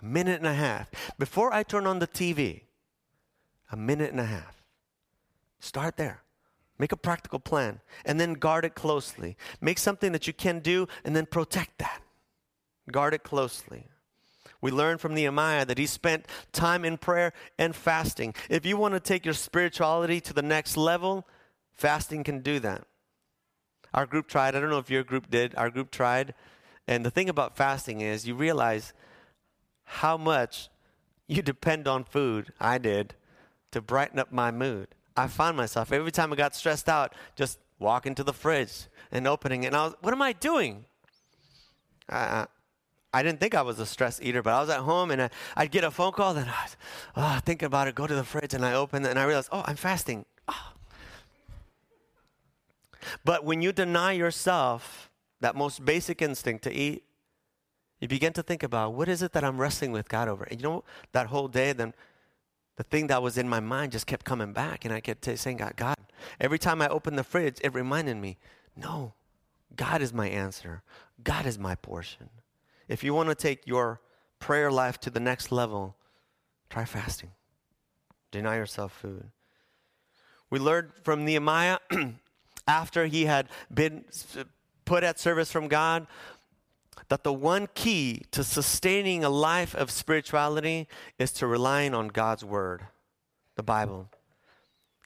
A 0.00 0.04
minute 0.04 0.38
and 0.38 0.46
a 0.46 0.54
half. 0.54 0.90
Before 1.18 1.52
I 1.52 1.62
turn 1.62 1.86
on 1.86 1.98
the 1.98 2.08
TV, 2.08 2.62
a 3.74 3.76
minute 3.76 4.10
and 4.10 4.20
a 4.20 4.24
half. 4.24 4.62
Start 5.58 5.96
there. 5.96 6.22
Make 6.78 6.92
a 6.92 6.96
practical 6.96 7.38
plan 7.38 7.80
and 8.04 8.18
then 8.18 8.34
guard 8.34 8.64
it 8.64 8.74
closely. 8.74 9.36
Make 9.60 9.78
something 9.78 10.12
that 10.12 10.26
you 10.26 10.32
can 10.32 10.60
do 10.60 10.88
and 11.04 11.14
then 11.14 11.26
protect 11.26 11.78
that. 11.78 12.00
Guard 12.90 13.14
it 13.14 13.22
closely. 13.22 13.88
We 14.60 14.70
learn 14.70 14.98
from 14.98 15.14
Nehemiah 15.14 15.66
that 15.66 15.78
he 15.78 15.86
spent 15.86 16.26
time 16.52 16.84
in 16.84 16.98
prayer 16.98 17.32
and 17.58 17.76
fasting. 17.76 18.34
If 18.48 18.64
you 18.64 18.76
want 18.76 18.94
to 18.94 19.00
take 19.00 19.24
your 19.24 19.34
spirituality 19.34 20.20
to 20.22 20.32
the 20.32 20.42
next 20.42 20.76
level, 20.76 21.26
Fasting 21.74 22.22
can 22.22 22.40
do 22.40 22.60
that. 22.60 22.86
Our 23.92 24.06
group 24.06 24.28
tried. 24.28 24.54
I 24.54 24.60
don't 24.60 24.70
know 24.70 24.78
if 24.78 24.90
your 24.90 25.04
group 25.04 25.28
did. 25.28 25.54
Our 25.56 25.70
group 25.70 25.90
tried. 25.90 26.34
And 26.86 27.04
the 27.04 27.10
thing 27.10 27.28
about 27.28 27.56
fasting 27.56 28.00
is 28.00 28.26
you 28.26 28.34
realize 28.34 28.92
how 29.84 30.16
much 30.16 30.68
you 31.26 31.42
depend 31.42 31.88
on 31.88 32.04
food. 32.04 32.52
I 32.60 32.78
did 32.78 33.14
to 33.74 33.82
brighten 33.82 34.20
up 34.20 34.32
my 34.32 34.50
mood. 34.50 34.88
I 35.16 35.26
found 35.26 35.56
myself 35.56 35.92
every 35.92 36.12
time 36.12 36.32
I 36.32 36.36
got 36.36 36.54
stressed 36.54 36.88
out, 36.88 37.12
just 37.34 37.58
walking 37.80 38.14
to 38.14 38.24
the 38.24 38.32
fridge 38.32 38.86
and 39.10 39.26
opening 39.26 39.64
it. 39.64 39.68
And 39.68 39.76
I 39.76 39.84
was, 39.86 39.94
what 40.00 40.14
am 40.14 40.22
I 40.22 40.32
doing? 40.32 40.84
I, 42.08 42.46
I 43.12 43.22
didn't 43.22 43.40
think 43.40 43.54
I 43.54 43.62
was 43.62 43.80
a 43.80 43.86
stress 43.86 44.20
eater, 44.22 44.42
but 44.42 44.54
I 44.54 44.60
was 44.60 44.70
at 44.70 44.80
home 44.80 45.10
and 45.10 45.22
I, 45.22 45.30
would 45.58 45.72
get 45.72 45.82
a 45.82 45.90
phone 45.90 46.12
call, 46.12 46.36
and 46.36 46.48
I 46.48 46.62
was 46.62 46.76
oh, 47.16 47.66
about 47.66 47.88
it, 47.88 47.94
go 47.96 48.06
to 48.06 48.14
the 48.14 48.24
fridge, 48.24 48.54
and 48.54 48.64
I 48.64 48.74
open 48.74 49.04
it, 49.04 49.10
and 49.10 49.18
I 49.18 49.24
realized, 49.24 49.48
oh, 49.50 49.64
I'm 49.66 49.76
fasting. 49.76 50.24
Oh, 50.46 50.72
but 53.24 53.44
when 53.44 53.60
you 53.60 53.72
deny 53.72 54.12
yourself 54.12 55.10
that 55.40 55.56
most 55.56 55.84
basic 55.84 56.22
instinct 56.22 56.62
to 56.64 56.72
eat, 56.72 57.04
you 58.00 58.06
begin 58.06 58.32
to 58.34 58.42
think 58.42 58.62
about 58.62 58.94
what 58.94 59.08
is 59.08 59.20
it 59.20 59.32
that 59.32 59.42
I'm 59.42 59.60
wrestling 59.60 59.90
with 59.90 60.08
God 60.08 60.28
over? 60.28 60.44
And 60.44 60.60
you 60.60 60.68
know, 60.68 60.84
that 61.12 61.28
whole 61.28 61.48
day, 61.48 61.72
then 61.72 61.92
the 62.76 62.82
thing 62.82 63.06
that 63.08 63.22
was 63.22 63.38
in 63.38 63.48
my 63.48 63.60
mind 63.60 63.92
just 63.92 64.06
kept 64.06 64.24
coming 64.24 64.52
back. 64.52 64.84
And 64.84 64.92
I 64.92 65.00
kept 65.00 65.24
saying, 65.38 65.58
God, 65.58 65.74
God, 65.76 65.96
every 66.40 66.58
time 66.58 66.82
I 66.82 66.88
opened 66.88 67.18
the 67.18 67.24
fridge, 67.24 67.58
it 67.62 67.72
reminded 67.72 68.16
me, 68.16 68.36
no, 68.76 69.14
God 69.76 70.02
is 70.02 70.12
my 70.12 70.28
answer. 70.28 70.82
God 71.22 71.46
is 71.46 71.58
my 71.58 71.74
portion. 71.76 72.28
If 72.88 73.04
you 73.04 73.14
want 73.14 73.28
to 73.28 73.34
take 73.34 73.66
your 73.66 74.00
prayer 74.38 74.70
life 74.70 74.98
to 75.00 75.10
the 75.10 75.20
next 75.20 75.52
level, 75.52 75.96
try 76.68 76.84
fasting. 76.84 77.30
Deny 78.30 78.56
yourself 78.56 78.92
food. 78.92 79.30
We 80.50 80.58
learned 80.58 80.90
from 81.02 81.24
Nehemiah 81.24 81.78
after 82.68 83.06
he 83.06 83.24
had 83.24 83.48
been 83.72 84.04
put 84.84 85.02
at 85.02 85.18
service 85.18 85.50
from 85.50 85.68
God, 85.68 86.06
that 87.08 87.24
the 87.24 87.32
one 87.32 87.68
key 87.74 88.22
to 88.30 88.42
sustaining 88.42 89.24
a 89.24 89.28
life 89.28 89.74
of 89.74 89.90
spirituality 89.90 90.88
is 91.18 91.32
to 91.32 91.46
relying 91.46 91.94
on 91.94 92.08
God's 92.08 92.44
word, 92.44 92.86
the 93.56 93.62
Bible. 93.62 94.08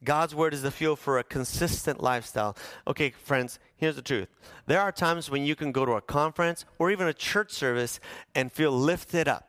God's 0.04 0.34
word 0.34 0.54
is 0.54 0.62
the 0.62 0.70
fuel 0.70 0.94
for 0.94 1.18
a 1.18 1.24
consistent 1.24 2.00
lifestyle. 2.00 2.56
Okay, 2.86 3.10
friends, 3.10 3.58
here's 3.76 3.96
the 3.96 4.02
truth. 4.02 4.28
There 4.66 4.80
are 4.80 4.92
times 4.92 5.28
when 5.28 5.44
you 5.44 5.56
can 5.56 5.72
go 5.72 5.84
to 5.84 5.92
a 5.92 6.00
conference 6.00 6.64
or 6.78 6.90
even 6.90 7.08
a 7.08 7.12
church 7.12 7.50
service 7.50 7.98
and 8.34 8.52
feel 8.52 8.70
lifted 8.70 9.26
up. 9.26 9.48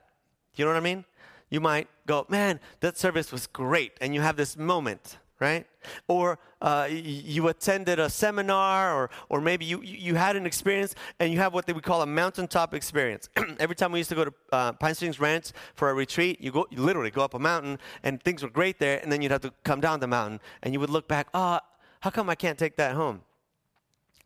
You 0.55 0.65
know 0.65 0.71
what 0.71 0.77
I 0.77 0.81
mean? 0.81 1.05
You 1.49 1.59
might 1.59 1.87
go, 2.07 2.25
man, 2.29 2.59
that 2.79 2.97
service 2.97 3.31
was 3.31 3.47
great. 3.47 3.93
And 4.01 4.15
you 4.15 4.21
have 4.21 4.37
this 4.37 4.57
moment 4.57 5.17
right? 5.39 5.65
Or 6.07 6.37
uh, 6.61 6.87
you 6.89 7.47
attended 7.47 7.99
a 7.99 8.09
seminar, 8.09 8.93
or, 8.93 9.09
or 9.29 9.41
maybe 9.41 9.65
you, 9.65 9.81
you 9.81 10.15
had 10.15 10.35
an 10.35 10.45
experience 10.45 10.95
and 11.19 11.31
you 11.31 11.39
have 11.39 11.53
what 11.53 11.65
they 11.65 11.73
would 11.73 11.83
call 11.83 12.01
a 12.01 12.05
mountaintop 12.05 12.73
experience. 12.73 13.29
Every 13.59 13.75
time 13.75 13.91
we 13.91 13.99
used 13.99 14.09
to 14.09 14.15
go 14.15 14.25
to 14.25 14.33
uh, 14.51 14.73
Pine 14.73 14.95
Springs 14.95 15.19
Ranch 15.19 15.51
for 15.75 15.89
a 15.89 15.93
retreat, 15.93 16.41
you, 16.41 16.51
go, 16.51 16.67
you 16.69 16.81
literally 16.81 17.11
go 17.11 17.21
up 17.21 17.33
a 17.33 17.39
mountain 17.39 17.79
and 18.03 18.21
things 18.21 18.43
were 18.43 18.49
great 18.49 18.79
there, 18.79 18.99
and 19.01 19.11
then 19.11 19.21
you'd 19.21 19.31
have 19.31 19.41
to 19.41 19.53
come 19.63 19.79
down 19.79 19.99
the 19.99 20.07
mountain 20.07 20.39
and 20.63 20.73
you 20.73 20.79
would 20.79 20.89
look 20.89 21.07
back, 21.07 21.27
oh, 21.33 21.59
how 22.01 22.09
come 22.09 22.29
I 22.29 22.35
can't 22.35 22.57
take 22.57 22.75
that 22.77 22.95
home? 22.95 23.21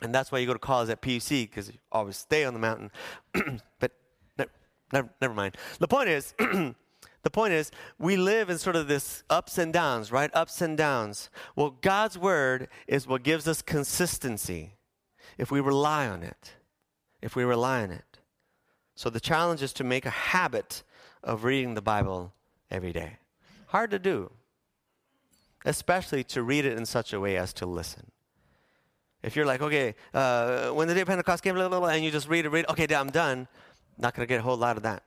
And 0.02 0.14
that's 0.14 0.32
why 0.32 0.40
you 0.40 0.48
go 0.48 0.54
to 0.54 0.60
college 0.60 0.90
at 0.90 1.02
PUC 1.02 1.50
because 1.50 1.70
you 1.70 1.76
always 1.92 2.18
stay 2.18 2.44
on 2.44 2.54
the 2.54 2.60
mountain. 2.60 2.92
but 3.80 3.92
never, 4.94 5.10
never 5.22 5.34
mind. 5.34 5.58
The 5.80 5.88
point 5.88 6.10
is, 6.10 6.34
The 7.24 7.30
point 7.30 7.54
is, 7.54 7.72
we 7.98 8.18
live 8.18 8.50
in 8.50 8.58
sort 8.58 8.76
of 8.76 8.88
this 8.88 9.24
ups 9.30 9.58
and 9.58 9.72
downs, 9.72 10.12
right? 10.12 10.30
Ups 10.34 10.62
and 10.62 10.78
downs. 10.78 11.30
Well, 11.56 11.78
God's 11.82 12.18
word 12.18 12.68
is 12.86 13.08
what 13.08 13.24
gives 13.24 13.48
us 13.48 13.62
consistency 13.62 14.76
if 15.38 15.50
we 15.50 15.62
rely 15.62 16.08
on 16.08 16.22
it. 16.22 16.54
If 17.22 17.36
we 17.36 17.46
rely 17.46 17.84
on 17.84 17.92
it. 17.92 18.20
So 18.96 19.10
the 19.10 19.22
challenge 19.22 19.62
is 19.62 19.72
to 19.74 19.84
make 19.86 20.06
a 20.06 20.12
habit 20.12 20.84
of 21.24 21.46
reading 21.46 21.74
the 21.74 21.82
Bible 21.82 22.34
every 22.70 22.92
day. 22.92 23.18
Hard 23.68 23.92
to 23.92 24.00
do, 24.00 24.30
especially 25.66 26.24
to 26.26 26.44
read 26.44 26.66
it 26.66 26.78
in 26.78 26.86
such 26.86 27.14
a 27.14 27.20
way 27.20 27.38
as 27.38 27.54
to 27.54 27.66
listen. 27.66 28.12
If 29.24 29.38
you're 29.38 29.46
like, 29.46 29.62
okay, 29.62 29.96
uh, 30.14 30.72
when 30.72 30.90
the 30.90 30.94
day 30.94 31.02
of 31.02 31.08
Pentecost 31.08 31.42
came, 31.42 31.56
blah, 31.56 31.70
blah, 31.70 31.80
blah, 31.80 31.90
and 31.90 32.04
you 32.04 32.12
just 32.12 32.28
read 32.28 32.46
it, 32.46 32.50
read, 32.50 32.66
okay, 32.70 32.94
I'm 32.94 33.10
done, 33.10 33.48
not 33.98 34.14
going 34.14 34.28
to 34.28 34.30
get 34.30 34.42
a 34.42 34.44
whole 34.44 34.58
lot 34.58 34.76
of 34.76 34.84
that. 34.84 35.04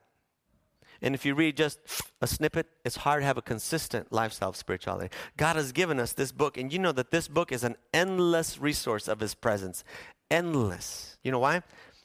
And 1.01 1.15
if 1.15 1.25
you 1.25 1.35
read 1.35 1.57
just 1.57 1.79
a 2.21 2.27
snippet, 2.27 2.67
it's 2.83 2.97
hard 2.97 3.21
to 3.21 3.25
have 3.25 3.37
a 3.37 3.41
consistent 3.41 4.11
lifestyle 4.11 4.49
of 4.49 4.55
spirituality. 4.55 5.13
God 5.37 5.55
has 5.55 5.71
given 5.71 5.99
us 5.99 6.13
this 6.13 6.31
book, 6.31 6.57
and 6.57 6.71
you 6.71 6.79
know 6.79 6.91
that 6.91 7.11
this 7.11 7.27
book 7.27 7.51
is 7.51 7.63
an 7.63 7.75
endless 7.93 8.59
resource 8.59 9.07
of 9.07 9.19
His 9.19 9.35
presence. 9.35 9.83
Endless. 10.31 11.17
You 11.23 11.31
know 11.31 11.39
why? 11.39 11.61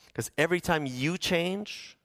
Because 0.07 0.31
every 0.37 0.61
time 0.61 0.87
you 0.87 1.17
change, 1.17 1.97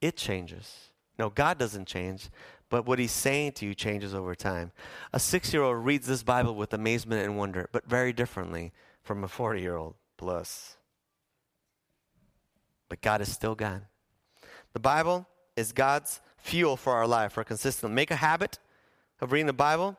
it 0.00 0.16
changes. 0.16 0.90
No, 1.18 1.30
God 1.30 1.58
doesn't 1.58 1.86
change, 1.86 2.30
but 2.70 2.86
what 2.86 2.98
He's 2.98 3.12
saying 3.12 3.52
to 3.52 3.66
you 3.66 3.74
changes 3.74 4.14
over 4.14 4.34
time. 4.34 4.72
A 5.12 5.20
six 5.20 5.52
year 5.52 5.62
old 5.62 5.84
reads 5.84 6.06
this 6.06 6.22
Bible 6.22 6.54
with 6.54 6.72
amazement 6.72 7.24
and 7.24 7.36
wonder, 7.36 7.68
but 7.72 7.86
very 7.86 8.12
differently 8.12 8.72
from 9.02 9.24
a 9.24 9.28
40 9.28 9.60
year 9.60 9.76
old 9.76 9.94
plus. 10.16 10.76
But 12.88 13.00
God 13.00 13.20
is 13.20 13.30
still 13.30 13.54
God. 13.54 13.82
The 14.72 14.80
Bible 14.80 15.26
is 15.58 15.72
God's 15.72 16.20
fuel 16.38 16.76
for 16.76 16.94
our 16.94 17.06
life, 17.06 17.32
for 17.32 17.44
consistent. 17.44 17.92
Make 17.92 18.10
a 18.10 18.16
habit 18.16 18.58
of 19.20 19.32
reading 19.32 19.46
the 19.46 19.52
Bible. 19.52 19.96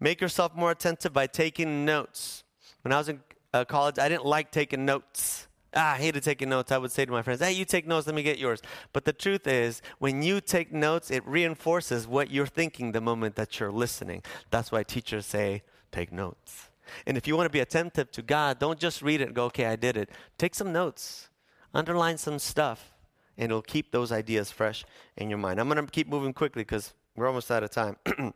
Make 0.00 0.20
yourself 0.20 0.54
more 0.54 0.70
attentive 0.70 1.12
by 1.12 1.26
taking 1.26 1.84
notes. 1.84 2.44
When 2.82 2.92
I 2.92 2.98
was 2.98 3.08
in 3.08 3.20
uh, 3.52 3.64
college, 3.64 3.98
I 3.98 4.08
didn't 4.08 4.26
like 4.26 4.50
taking 4.50 4.84
notes 4.84 5.46
Ah, 5.76 5.94
I 5.94 5.96
hated 5.96 6.22
taking 6.22 6.48
notes. 6.48 6.70
I 6.70 6.78
would 6.78 6.92
say 6.92 7.04
to 7.04 7.10
my 7.10 7.22
friends, 7.22 7.40
hey, 7.40 7.52
you 7.52 7.64
take 7.64 7.86
notes, 7.86 8.06
let 8.06 8.14
me 8.14 8.22
get 8.22 8.38
yours. 8.38 8.62
But 8.92 9.04
the 9.04 9.12
truth 9.12 9.46
is, 9.46 9.82
when 9.98 10.22
you 10.22 10.40
take 10.40 10.72
notes, 10.72 11.10
it 11.10 11.26
reinforces 11.26 12.06
what 12.06 12.30
you're 12.30 12.46
thinking 12.46 12.92
the 12.92 13.00
moment 13.00 13.34
that 13.36 13.58
you're 13.58 13.72
listening. 13.72 14.22
That's 14.50 14.70
why 14.70 14.84
teachers 14.84 15.26
say, 15.26 15.62
take 15.90 16.12
notes. 16.12 16.68
And 17.06 17.16
if 17.16 17.26
you 17.26 17.36
want 17.36 17.46
to 17.46 17.52
be 17.52 17.60
attentive 17.60 18.10
to 18.12 18.22
God, 18.22 18.58
don't 18.58 18.78
just 18.78 19.02
read 19.02 19.20
it 19.20 19.24
and 19.24 19.34
go, 19.34 19.46
okay, 19.46 19.66
I 19.66 19.74
did 19.74 19.96
it. 19.96 20.10
Take 20.38 20.54
some 20.54 20.72
notes, 20.72 21.28
underline 21.72 22.18
some 22.18 22.38
stuff, 22.38 22.93
and 23.36 23.50
it'll 23.50 23.62
keep 23.62 23.90
those 23.90 24.12
ideas 24.12 24.50
fresh 24.50 24.84
in 25.16 25.28
your 25.28 25.38
mind. 25.38 25.60
I'm 25.60 25.68
going 25.68 25.84
to 25.84 25.90
keep 25.90 26.08
moving 26.08 26.32
quickly 26.32 26.62
because 26.62 26.94
we're 27.16 27.26
almost 27.26 27.50
out 27.50 27.62
of 27.62 27.70
time. 27.70 27.96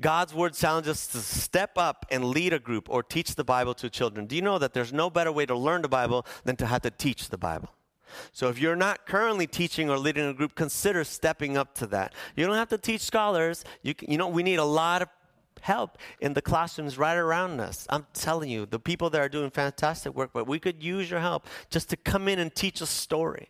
God's 0.00 0.32
word 0.32 0.54
challenges 0.54 0.92
us 0.92 1.06
to 1.08 1.18
step 1.18 1.72
up 1.76 2.06
and 2.10 2.24
lead 2.24 2.52
a 2.52 2.58
group 2.58 2.88
or 2.88 3.02
teach 3.02 3.34
the 3.34 3.44
Bible 3.44 3.74
to 3.74 3.90
children. 3.90 4.26
Do 4.26 4.36
you 4.36 4.42
know 4.42 4.58
that 4.58 4.74
there's 4.74 4.92
no 4.92 5.10
better 5.10 5.32
way 5.32 5.46
to 5.46 5.56
learn 5.56 5.82
the 5.82 5.88
Bible 5.88 6.24
than 6.44 6.56
to 6.56 6.66
have 6.66 6.82
to 6.82 6.90
teach 6.90 7.28
the 7.28 7.38
Bible? 7.38 7.70
So 8.32 8.48
if 8.48 8.58
you're 8.58 8.76
not 8.76 9.06
currently 9.06 9.46
teaching 9.46 9.88
or 9.88 9.98
leading 9.98 10.26
a 10.26 10.34
group, 10.34 10.54
consider 10.54 11.04
stepping 11.04 11.56
up 11.56 11.74
to 11.76 11.86
that. 11.88 12.14
You 12.36 12.46
don't 12.46 12.56
have 12.56 12.68
to 12.70 12.78
teach 12.78 13.02
scholars. 13.02 13.64
You, 13.82 13.94
you 14.00 14.18
know, 14.18 14.28
we 14.28 14.42
need 14.42 14.58
a 14.58 14.64
lot 14.64 15.02
of 15.02 15.08
help 15.60 15.98
in 16.20 16.34
the 16.34 16.42
classrooms 16.42 16.98
right 16.98 17.16
around 17.16 17.60
us. 17.60 17.86
I'm 17.90 18.06
telling 18.12 18.50
you, 18.50 18.66
the 18.66 18.78
people 18.78 19.10
that 19.10 19.20
are 19.20 19.28
doing 19.28 19.50
fantastic 19.50 20.14
work, 20.14 20.30
but 20.32 20.46
we 20.46 20.58
could 20.58 20.82
use 20.82 21.10
your 21.10 21.20
help 21.20 21.46
just 21.70 21.88
to 21.90 21.96
come 21.96 22.28
in 22.28 22.38
and 22.38 22.54
teach 22.54 22.80
a 22.80 22.86
story. 22.86 23.48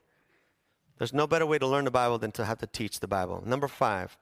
There's 0.99 1.12
no 1.14 1.27
better 1.27 1.46
way 1.46 1.59
to 1.59 1.66
learn 1.66 1.87
the 1.87 1.90
Bible 1.90 2.18
than 2.18 2.33
to 2.33 2.44
have 2.44 2.59
to 2.59 2.66
teach 2.66 3.01
the 3.01 3.09
Bible. 3.09 3.42
Number 3.46 3.68
five, 3.68 4.18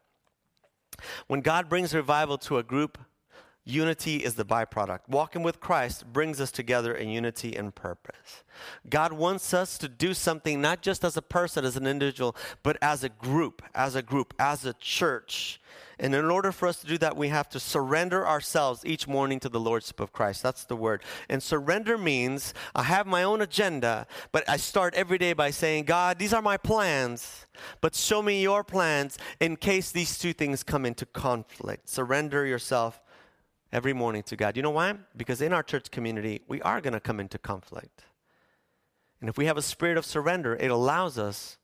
when 1.27 1.41
God 1.41 1.69
brings 1.69 1.95
revival 1.95 2.39
to 2.39 2.59
a 2.59 2.63
group, 2.63 2.99
unity 3.65 4.17
is 4.17 4.35
the 4.35 4.45
byproduct. 4.45 5.01
Walking 5.09 5.43
with 5.43 5.61
Christ 5.61 6.11
brings 6.13 6.41
us 6.41 6.51
together 6.51 6.95
in 6.95 7.09
unity 7.09 7.55
and 7.55 7.75
purpose. 7.75 8.45
God 8.89 9.13
wants 9.13 9.53
us 9.53 9.77
to 9.79 9.89
do 9.89 10.15
something 10.15 10.61
not 10.61 10.81
just 10.81 11.05
as 11.05 11.17
a 11.17 11.23
person, 11.23 11.65
as 11.65 11.77
an 11.77 11.87
individual, 11.87 12.35
but 12.63 12.79
as 12.81 13.05
a 13.05 13.09
group, 13.09 13.63
as 13.75 13.95
a 13.95 14.03
group, 14.03 14.33
as 14.39 14.65
a 14.65 14.73
church. 14.75 15.61
And 16.01 16.15
in 16.15 16.27
order 16.27 16.53
for 16.53 16.69
us 16.69 16.81
to 16.81 16.87
do 16.87 16.99
that, 16.99 17.17
we 17.17 17.29
have 17.29 17.49
to 17.51 17.61
surrender 17.61 18.27
ourselves 18.27 18.85
each 18.85 19.09
morning 19.09 19.41
to 19.41 19.49
the 19.49 19.59
Lordship 19.59 19.99
of 19.99 20.13
Christ. 20.13 20.43
That's 20.43 20.65
the 20.65 20.77
word. 20.77 21.03
And 21.29 21.43
surrender 21.43 21.99
means 21.99 22.55
I 22.75 22.85
have 22.85 23.07
my 23.07 23.23
own 23.23 23.41
agenda, 23.41 24.07
but 24.31 24.49
I 24.49 24.59
start 24.59 24.95
every 24.95 25.19
day 25.19 25.33
by 25.33 25.51
saying, 25.51 25.85
God, 25.85 26.19
these 26.19 26.33
are 26.33 26.43
my 26.43 26.57
plans, 26.57 27.47
but 27.81 27.95
show 27.95 28.23
me 28.23 28.43
your 28.43 28.63
plans 28.63 29.19
in 29.41 29.57
case 29.57 29.91
these 29.91 30.19
two 30.19 30.33
things 30.33 30.63
come 30.63 30.87
into 30.87 31.05
conflict. 31.05 31.89
Surrender 31.89 32.47
yourself 32.47 33.03
every 33.73 33.93
morning 33.93 34.23
to 34.25 34.37
God. 34.37 34.57
You 34.57 34.63
know 34.63 34.71
why? 34.71 34.95
Because 35.17 35.43
in 35.43 35.53
our 35.53 35.63
church 35.63 35.91
community, 35.91 36.43
we 36.47 36.63
are 36.63 36.81
going 36.81 36.95
to 36.95 37.01
come 37.01 37.19
into 37.19 37.39
conflict. 37.39 38.05
And 39.21 39.29
if 39.29 39.37
we 39.37 39.47
have 39.47 39.57
a 39.57 39.63
spirit 39.63 39.99
of 39.99 40.05
surrender, 40.05 40.55
it 40.55 40.71
allows 40.71 41.19
us 41.19 41.59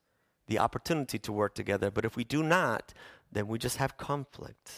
the 0.46 0.58
opportunity 0.58 1.18
to 1.20 1.32
work 1.32 1.54
together. 1.54 1.90
But 1.90 2.04
if 2.04 2.16
we 2.16 2.24
do 2.24 2.42
not, 2.42 2.92
then 3.34 3.48
we 3.48 3.58
just 3.58 3.76
have 3.76 3.96
conflict. 3.96 4.70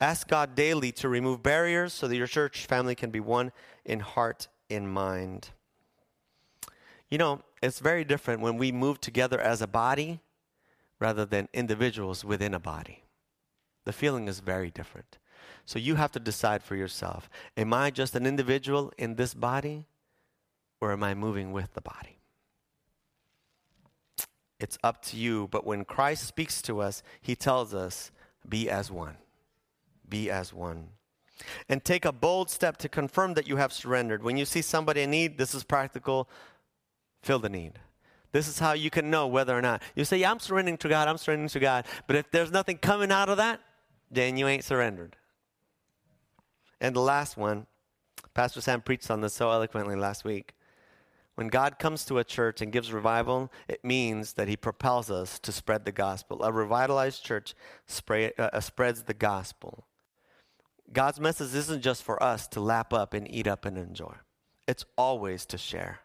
Ask 0.00 0.28
God 0.28 0.54
daily 0.54 0.92
to 0.92 1.08
remove 1.08 1.42
barriers 1.42 1.92
so 1.92 2.06
that 2.06 2.16
your 2.16 2.26
church 2.26 2.66
family 2.66 2.94
can 2.94 3.10
be 3.10 3.20
one 3.20 3.50
in 3.84 4.00
heart 4.00 4.48
and 4.70 4.92
mind. 4.92 5.48
You 7.10 7.18
know, 7.18 7.42
it's 7.62 7.80
very 7.80 8.04
different 8.04 8.40
when 8.40 8.56
we 8.56 8.70
move 8.72 9.00
together 9.00 9.40
as 9.40 9.62
a 9.62 9.66
body 9.66 10.20
rather 11.00 11.24
than 11.24 11.48
individuals 11.52 12.24
within 12.24 12.54
a 12.54 12.60
body. 12.60 13.04
The 13.84 13.92
feeling 13.92 14.28
is 14.28 14.40
very 14.40 14.70
different. 14.70 15.18
So 15.66 15.78
you 15.78 15.94
have 15.94 16.12
to 16.12 16.20
decide 16.20 16.62
for 16.62 16.76
yourself 16.76 17.28
Am 17.56 17.72
I 17.72 17.90
just 17.90 18.14
an 18.14 18.26
individual 18.26 18.92
in 18.98 19.16
this 19.16 19.34
body 19.34 19.86
or 20.80 20.92
am 20.92 21.02
I 21.02 21.14
moving 21.14 21.52
with 21.52 21.74
the 21.74 21.80
body? 21.80 22.18
It's 24.64 24.78
up 24.82 25.02
to 25.02 25.18
you. 25.18 25.46
But 25.50 25.66
when 25.66 25.84
Christ 25.84 26.24
speaks 26.24 26.62
to 26.62 26.80
us, 26.80 27.02
he 27.20 27.36
tells 27.36 27.74
us, 27.74 28.10
be 28.48 28.70
as 28.70 28.90
one. 28.90 29.18
Be 30.08 30.30
as 30.30 30.54
one. 30.54 30.88
And 31.68 31.84
take 31.84 32.06
a 32.06 32.12
bold 32.12 32.48
step 32.48 32.78
to 32.78 32.88
confirm 32.88 33.34
that 33.34 33.46
you 33.46 33.56
have 33.56 33.74
surrendered. 33.74 34.22
When 34.22 34.38
you 34.38 34.46
see 34.46 34.62
somebody 34.62 35.02
in 35.02 35.10
need, 35.10 35.36
this 35.36 35.54
is 35.54 35.64
practical. 35.64 36.30
Fill 37.22 37.40
the 37.40 37.50
need. 37.50 37.72
This 38.32 38.48
is 38.48 38.58
how 38.58 38.72
you 38.72 38.88
can 38.88 39.10
know 39.10 39.26
whether 39.26 39.54
or 39.54 39.60
not. 39.60 39.82
You 39.94 40.06
say, 40.06 40.16
yeah, 40.16 40.30
I'm 40.30 40.40
surrendering 40.40 40.78
to 40.78 40.88
God, 40.88 41.08
I'm 41.08 41.18
surrendering 41.18 41.50
to 41.50 41.60
God. 41.60 41.84
But 42.06 42.16
if 42.16 42.30
there's 42.30 42.50
nothing 42.50 42.78
coming 42.78 43.12
out 43.12 43.28
of 43.28 43.36
that, 43.36 43.60
then 44.10 44.38
you 44.38 44.48
ain't 44.48 44.64
surrendered. 44.64 45.14
And 46.80 46.96
the 46.96 47.00
last 47.00 47.36
one, 47.36 47.66
Pastor 48.32 48.62
Sam 48.62 48.80
preached 48.80 49.10
on 49.10 49.20
this 49.20 49.34
so 49.34 49.50
eloquently 49.50 49.94
last 49.94 50.24
week. 50.24 50.54
When 51.34 51.48
God 51.48 51.78
comes 51.78 52.04
to 52.04 52.18
a 52.18 52.24
church 52.24 52.60
and 52.60 52.72
gives 52.72 52.92
revival, 52.92 53.50
it 53.68 53.84
means 53.84 54.34
that 54.34 54.48
He 54.48 54.56
propels 54.56 55.10
us 55.10 55.38
to 55.40 55.52
spread 55.52 55.84
the 55.84 55.92
gospel. 55.92 56.42
A 56.44 56.52
revitalized 56.52 57.24
church 57.24 57.54
spray, 57.86 58.32
uh, 58.38 58.60
spreads 58.60 59.02
the 59.02 59.14
gospel. 59.14 59.86
God's 60.92 61.18
message 61.18 61.54
isn't 61.54 61.82
just 61.82 62.02
for 62.02 62.22
us 62.22 62.46
to 62.48 62.60
lap 62.60 62.92
up 62.92 63.14
and 63.14 63.28
eat 63.28 63.46
up 63.46 63.64
and 63.64 63.76
enjoy, 63.76 64.14
it's 64.68 64.84
always 64.96 65.44
to 65.46 65.58
share. 65.58 66.00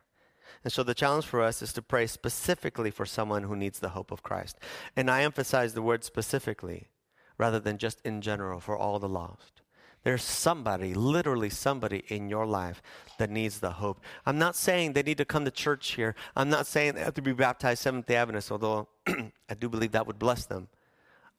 And 0.64 0.74
so 0.74 0.84
the 0.84 0.96
challenge 0.96 1.26
for 1.26 1.42
us 1.42 1.62
is 1.62 1.72
to 1.74 1.82
pray 1.82 2.08
specifically 2.08 2.92
for 2.92 3.06
someone 3.06 3.44
who 3.44 3.56
needs 3.56 3.80
the 3.80 3.90
hope 3.90 4.12
of 4.12 4.24
Christ. 4.24 4.58
And 4.96 5.10
I 5.10 5.22
emphasize 5.22 5.74
the 5.74 5.82
word 5.82 6.04
specifically 6.04 6.88
rather 7.38 7.60
than 7.60 7.78
just 7.78 8.02
in 8.04 8.22
general 8.22 8.60
for 8.60 8.76
all 8.78 9.00
the 9.00 9.08
lost. 9.08 9.59
There's 10.04 10.24
somebody, 10.24 10.94
literally 10.94 11.50
somebody 11.50 12.04
in 12.08 12.30
your 12.30 12.46
life 12.46 12.82
that 13.18 13.30
needs 13.30 13.60
the 13.60 13.72
hope. 13.72 14.00
I'm 14.26 14.40
not 14.40 14.56
saying 14.56 14.94
they 14.94 15.04
need 15.04 15.18
to 15.18 15.26
come 15.26 15.44
to 15.46 15.52
church 15.52 15.92
here. 15.92 16.16
I'm 16.36 16.50
not 16.50 16.68
saying 16.68 16.94
they 16.94 17.02
have 17.02 17.16
to 17.16 17.22
be 17.22 17.34
baptized 17.34 17.82
Seventh 17.82 18.06
day 18.06 18.16
Adventist, 18.16 18.52
although 18.52 18.88
I 19.08 19.54
do 19.60 19.68
believe 19.68 19.92
that 19.92 20.08
would 20.08 20.18
bless 20.18 20.46
them. 20.46 20.70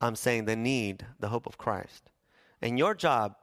I'm 0.01 0.15
saying 0.15 0.45
they 0.45 0.57
need 0.57 1.07
the 1.19 1.29
hope 1.29 1.47
of 1.47 1.59
Christ. 1.59 2.11
And 2.61 2.79
your 2.79 2.95
job 2.95 3.37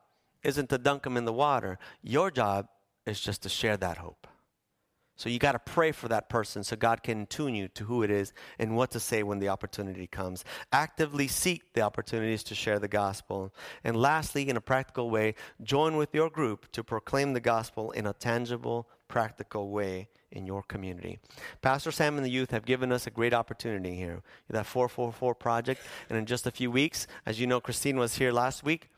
isn't 0.43 0.69
to 0.69 0.77
dunk 0.77 1.03
them 1.03 1.17
in 1.17 1.25
the 1.25 1.33
water, 1.33 1.79
your 2.03 2.29
job 2.29 2.67
is 3.05 3.19
just 3.19 3.41
to 3.43 3.49
share 3.49 3.77
that 3.77 3.97
hope. 3.97 4.27
So 5.17 5.29
you 5.29 5.39
got 5.39 5.53
to 5.53 5.59
pray 5.59 5.91
for 5.91 6.07
that 6.07 6.29
person 6.29 6.63
so 6.63 6.75
God 6.75 7.01
can 7.01 7.25
tune 7.25 7.55
you 7.55 7.67
to 7.69 7.85
who 7.85 8.03
it 8.03 8.11
is 8.11 8.33
and 8.59 8.75
what 8.75 8.91
to 8.91 8.99
say 8.99 9.23
when 9.23 9.39
the 9.39 9.49
opportunity 9.49 10.05
comes. 10.05 10.45
Actively 10.71 11.27
seek 11.27 11.73
the 11.73 11.81
opportunities 11.81 12.43
to 12.43 12.55
share 12.55 12.77
the 12.77 12.87
gospel. 12.87 13.53
And 13.83 13.97
lastly, 13.97 14.47
in 14.47 14.55
a 14.55 14.61
practical 14.61 15.09
way, 15.09 15.33
join 15.63 15.97
with 15.97 16.13
your 16.13 16.29
group 16.29 16.71
to 16.73 16.83
proclaim 16.83 17.33
the 17.33 17.39
gospel 17.39 17.89
in 17.91 18.05
a 18.05 18.13
tangible, 18.13 18.87
practical 19.07 19.71
way 19.71 20.07
in 20.31 20.45
your 20.45 20.61
community. 20.61 21.19
Pastor 21.61 21.91
Sam 21.91 22.17
and 22.17 22.25
the 22.25 22.29
youth 22.29 22.51
have 22.51 22.65
given 22.65 22.91
us 22.91 23.07
a 23.07 23.11
great 23.11 23.33
opportunity 23.33 23.95
here. 23.95 24.21
That 24.49 24.67
444 24.67 25.33
project. 25.33 25.81
And 26.09 26.17
in 26.17 26.27
just 26.27 26.45
a 26.45 26.51
few 26.51 26.69
weeks, 26.69 27.07
as 27.25 27.39
you 27.39 27.47
know, 27.47 27.59
Christine 27.59 27.97
was 27.97 28.15
here 28.15 28.31
last 28.31 28.63
week, 28.63 28.89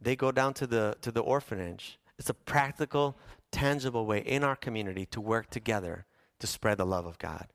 they 0.00 0.16
go 0.16 0.32
down 0.32 0.54
to 0.54 0.66
the, 0.66 0.96
to 1.02 1.12
the 1.12 1.20
orphanage. 1.20 1.98
It's 2.18 2.30
a 2.30 2.34
practical 2.34 3.16
tangible 3.50 4.06
way 4.06 4.20
in 4.20 4.44
our 4.44 4.56
community 4.56 5.06
to 5.06 5.20
work 5.20 5.50
together 5.50 6.06
to 6.38 6.46
spread 6.46 6.78
the 6.78 6.86
love 6.86 7.06
of 7.06 7.18
God. 7.18 7.48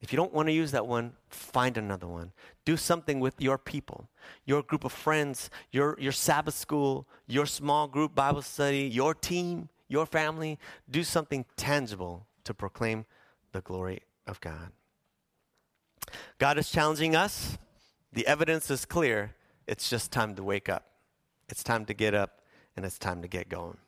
If 0.00 0.12
you 0.12 0.16
don't 0.16 0.32
want 0.32 0.48
to 0.48 0.52
use 0.52 0.72
that 0.72 0.86
one, 0.86 1.14
find 1.28 1.76
another 1.76 2.06
one. 2.06 2.32
Do 2.64 2.76
something 2.76 3.18
with 3.18 3.40
your 3.40 3.56
people, 3.56 4.08
your 4.44 4.62
group 4.62 4.84
of 4.84 4.92
friends, 4.92 5.50
your, 5.70 5.96
your 5.98 6.12
Sabbath 6.12 6.54
school, 6.54 7.08
your 7.26 7.46
small 7.46 7.88
group 7.88 8.14
Bible 8.14 8.42
study, 8.42 8.82
your 8.92 9.14
team, 9.14 9.68
your 9.88 10.06
family. 10.06 10.58
Do 10.90 11.02
something 11.02 11.44
tangible 11.56 12.26
to 12.44 12.52
proclaim 12.52 13.06
the 13.52 13.60
glory 13.62 14.02
of 14.26 14.40
God. 14.40 14.70
God 16.38 16.58
is 16.58 16.70
challenging 16.70 17.16
us. 17.16 17.56
The 18.12 18.26
evidence 18.26 18.70
is 18.70 18.84
clear. 18.84 19.34
It's 19.66 19.88
just 19.88 20.12
time 20.12 20.34
to 20.36 20.44
wake 20.44 20.68
up. 20.68 20.84
It's 21.48 21.64
time 21.64 21.84
to 21.86 21.94
get 21.94 22.14
up, 22.14 22.42
and 22.76 22.84
it's 22.84 22.98
time 22.98 23.22
to 23.22 23.28
get 23.28 23.48
going. 23.48 23.78